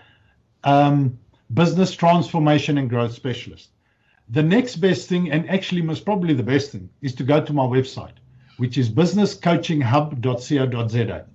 um, 0.63 1.17
Business 1.53 1.93
Transformation 1.93 2.77
and 2.77 2.89
Growth 2.89 3.13
Specialist. 3.13 3.69
The 4.29 4.43
next 4.43 4.77
best 4.77 5.09
thing, 5.09 5.31
and 5.31 5.49
actually 5.49 5.81
most 5.81 6.05
probably 6.05 6.33
the 6.33 6.43
best 6.43 6.71
thing, 6.71 6.89
is 7.01 7.13
to 7.15 7.23
go 7.23 7.43
to 7.43 7.51
my 7.53 7.63
website, 7.63 8.13
which 8.57 8.77
is 8.77 8.89
businesscoachinghub.co.za. 8.89 11.25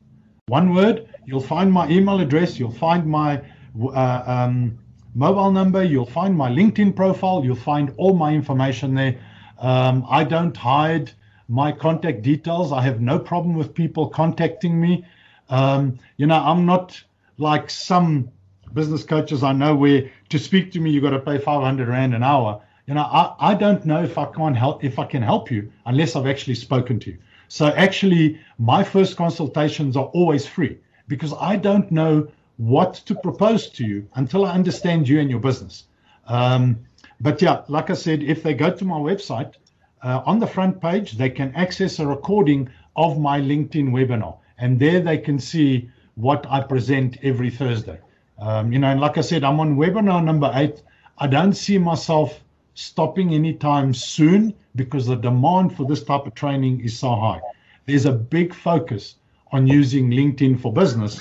One 0.46 0.74
word, 0.74 1.08
you'll 1.26 1.40
find 1.40 1.72
my 1.72 1.90
email 1.90 2.20
address, 2.20 2.58
you'll 2.58 2.70
find 2.70 3.06
my 3.06 3.42
uh, 3.80 4.22
um, 4.26 4.78
mobile 5.14 5.52
number, 5.52 5.84
you'll 5.84 6.06
find 6.06 6.34
my 6.36 6.50
LinkedIn 6.50 6.96
profile, 6.96 7.44
you'll 7.44 7.56
find 7.56 7.92
all 7.98 8.14
my 8.14 8.32
information 8.32 8.94
there. 8.94 9.20
Um, 9.58 10.06
I 10.08 10.24
don't 10.24 10.56
hide 10.56 11.12
my 11.48 11.72
contact 11.72 12.22
details. 12.22 12.72
I 12.72 12.82
have 12.82 13.00
no 13.00 13.18
problem 13.18 13.56
with 13.56 13.74
people 13.74 14.08
contacting 14.08 14.80
me. 14.80 15.04
Um, 15.48 15.98
you 16.16 16.26
know, 16.26 16.36
I'm 16.36 16.66
not 16.66 17.02
like 17.38 17.70
some 17.70 18.30
business 18.74 19.04
coaches 19.04 19.42
I 19.42 19.52
know 19.52 19.74
where 19.74 20.10
to 20.28 20.38
speak 20.38 20.72
to 20.72 20.80
me 20.80 20.90
you've 20.90 21.02
got 21.02 21.10
to 21.10 21.20
pay 21.20 21.38
500 21.38 21.88
rand 21.88 22.14
an 22.14 22.22
hour. 22.22 22.60
You 22.86 22.94
know, 22.94 23.02
I, 23.02 23.34
I 23.38 23.54
don't 23.54 23.84
know 23.84 24.02
if 24.02 24.16
I 24.16 24.26
can't 24.26 24.56
help 24.56 24.84
if 24.84 24.98
I 24.98 25.04
can 25.04 25.22
help 25.22 25.50
you 25.50 25.70
unless 25.86 26.16
I've 26.16 26.26
actually 26.26 26.54
spoken 26.54 26.98
to 27.00 27.10
you. 27.10 27.18
So 27.48 27.66
actually, 27.66 28.38
my 28.58 28.84
first 28.84 29.16
consultations 29.16 29.96
are 29.96 30.06
always 30.06 30.46
free 30.46 30.78
because 31.06 31.32
I 31.40 31.56
don't 31.56 31.90
know 31.90 32.28
what 32.58 32.94
to 33.06 33.14
propose 33.14 33.68
to 33.70 33.84
you 33.84 34.06
until 34.14 34.44
I 34.44 34.52
understand 34.52 35.08
you 35.08 35.20
and 35.20 35.30
your 35.30 35.40
business. 35.40 35.84
Um, 36.26 36.80
but 37.20 37.40
yeah, 37.40 37.62
like 37.68 37.90
I 37.90 37.94
said, 37.94 38.22
if 38.22 38.42
they 38.42 38.54
go 38.54 38.70
to 38.70 38.84
my 38.84 38.98
website, 38.98 39.54
uh, 40.02 40.22
on 40.24 40.38
the 40.38 40.46
front 40.46 40.80
page, 40.80 41.12
they 41.12 41.30
can 41.30 41.54
access 41.54 41.98
a 41.98 42.06
recording 42.06 42.68
of 42.96 43.18
my 43.18 43.40
LinkedIn 43.40 43.90
webinar. 43.90 44.38
And 44.58 44.78
there 44.78 45.00
they 45.00 45.18
can 45.18 45.38
see 45.38 45.90
what 46.14 46.46
I 46.48 46.60
present 46.60 47.18
every 47.22 47.50
Thursday. 47.50 47.98
Um, 48.40 48.72
you 48.72 48.78
know, 48.78 48.88
and 48.88 49.00
like 49.00 49.18
I 49.18 49.22
said, 49.22 49.44
I'm 49.44 49.60
on 49.60 49.76
webinar 49.76 50.22
number 50.22 50.50
eight. 50.54 50.82
I 51.18 51.26
don't 51.26 51.54
see 51.54 51.78
myself 51.78 52.40
stopping 52.74 53.34
anytime 53.34 53.92
soon 53.92 54.54
because 54.76 55.06
the 55.06 55.16
demand 55.16 55.76
for 55.76 55.84
this 55.84 56.04
type 56.04 56.26
of 56.26 56.34
training 56.34 56.80
is 56.80 56.96
so 56.96 57.14
high. 57.16 57.40
There's 57.86 58.06
a 58.06 58.12
big 58.12 58.54
focus 58.54 59.16
on 59.50 59.66
using 59.66 60.10
LinkedIn 60.10 60.60
for 60.60 60.72
business. 60.72 61.20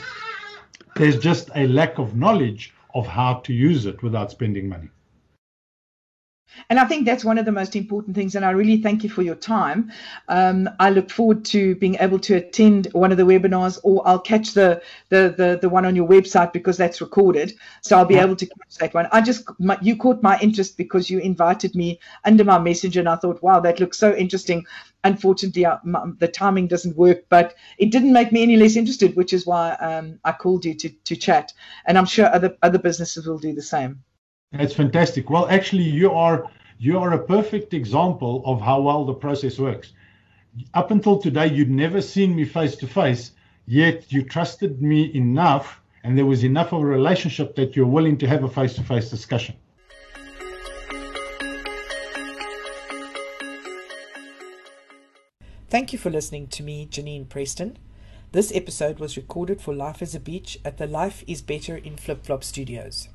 There's 0.96 1.18
just 1.18 1.50
a 1.56 1.68
lack 1.68 1.98
of 1.98 2.16
knowledge 2.16 2.74
of 2.94 3.08
how 3.08 3.36
to 3.46 3.54
use 3.54 3.86
it 3.86 4.04
without 4.04 4.32
spending 4.32 4.70
money. 4.70 4.90
And 6.70 6.80
I 6.80 6.86
think 6.86 7.06
that's 7.06 7.24
one 7.24 7.38
of 7.38 7.46
the 7.46 7.52
most 7.52 7.76
important 7.76 8.16
things. 8.16 8.36
And 8.36 8.46
I 8.46 8.52
really 8.52 8.82
thank 8.82 9.04
you 9.04 9.10
for 9.10 9.22
your 9.22 9.36
time. 9.36 9.92
Um, 10.28 10.70
I 10.80 10.90
look 10.90 11.10
forward 11.10 11.46
to 11.46 11.76
being 11.76 11.96
able 12.00 12.20
to 12.20 12.36
attend 12.36 12.88
one 12.94 13.12
of 13.12 13.18
the 13.18 13.24
webinars, 13.24 13.80
or 13.84 14.08
I'll 14.08 14.20
catch 14.20 14.54
the 14.54 14.82
the 15.10 15.34
the, 15.38 15.60
the 15.62 15.70
one 15.70 15.86
on 15.86 15.96
your 15.96 16.08
website 16.08 16.54
because 16.54 16.78
that's 16.78 17.02
recorded. 17.02 17.54
So 17.82 17.98
I'll 17.98 18.06
be 18.06 18.16
yeah. 18.16 18.26
able 18.26 18.36
to 18.36 18.46
catch 18.46 18.76
that 18.80 18.94
one. 18.94 19.08
I 19.12 19.22
just 19.22 19.46
my, 19.60 19.78
you 19.82 19.96
caught 19.96 20.22
my 20.24 20.40
interest 20.40 20.78
because 20.78 21.10
you 21.10 21.20
invited 21.20 21.76
me 21.76 22.00
under 22.26 22.44
my 22.44 22.60
messenger, 22.60 23.00
and 23.00 23.10
I 23.10 23.16
thought, 23.16 23.42
wow, 23.42 23.60
that 23.60 23.80
looks 23.80 23.98
so 23.98 24.16
interesting. 24.16 24.66
Unfortunately, 25.04 25.66
I, 25.66 25.78
my, 25.84 26.04
the 26.20 26.28
timing 26.28 26.68
doesn't 26.68 26.98
work, 26.98 27.26
but 27.30 27.56
it 27.78 27.92
didn't 27.92 28.14
make 28.14 28.32
me 28.32 28.44
any 28.44 28.58
less 28.58 28.76
interested, 28.76 29.16
which 29.16 29.34
is 29.34 29.46
why 29.46 29.72
um, 29.74 30.20
I 30.24 30.32
called 30.32 30.66
you 30.66 30.74
to 30.76 30.90
to 30.90 31.16
chat. 31.16 31.54
And 31.86 31.98
I'm 31.98 32.06
sure 32.06 32.34
other 32.34 32.58
other 32.62 32.80
businesses 32.80 33.28
will 33.28 33.40
do 33.40 33.54
the 33.54 33.62
same. 33.62 34.04
That's 34.52 34.74
fantastic. 34.74 35.30
Well, 35.30 35.48
actually, 35.50 35.84
you 35.84 36.12
are 36.12 36.50
you 36.80 37.00
are 37.00 37.14
a 37.14 37.24
perfect 37.26 37.74
example 37.74 38.44
of 38.46 38.62
how 38.62 38.82
well 38.82 39.04
the 39.04 39.14
process 39.14 39.60
works. 39.60 39.94
Up 40.74 40.92
until 40.92 41.18
today, 41.18 41.48
you'd 41.48 41.70
never 41.70 42.02
seen 42.02 42.36
me 42.36 42.46
face 42.46 42.76
to 42.78 42.88
face, 42.88 43.32
yet 43.66 44.12
you 44.12 44.24
trusted 44.24 44.82
me 44.82 45.14
enough, 45.14 45.82
and 46.04 46.18
there 46.18 46.26
was 46.26 46.44
enough 46.44 46.72
of 46.72 46.82
a 46.82 46.86
relationship 46.86 47.56
that 47.56 47.76
you're 47.76 47.86
willing 47.86 48.18
to 48.20 48.28
have 48.28 48.44
a 48.44 48.50
face 48.50 48.76
to 48.76 48.84
face 48.84 49.10
discussion. 49.10 49.56
Thank 55.70 55.92
you 55.92 56.00
for 56.00 56.10
listening 56.10 56.48
to 56.48 56.64
me, 56.64 56.88
Janine 56.90 57.28
Preston. 57.28 57.78
This 58.32 58.56
episode 58.56 59.00
was 59.00 59.18
recorded 59.18 59.62
for 59.62 59.74
Life 59.74 60.02
as 60.02 60.16
a 60.16 60.20
Beach 60.20 60.58
at 60.64 60.78
the 60.78 60.88
Life 60.88 61.24
is 61.28 61.42
Better 61.42 61.76
in 61.76 61.98
Flip 61.98 62.26
Flop 62.26 62.44
Studios. 62.44 63.10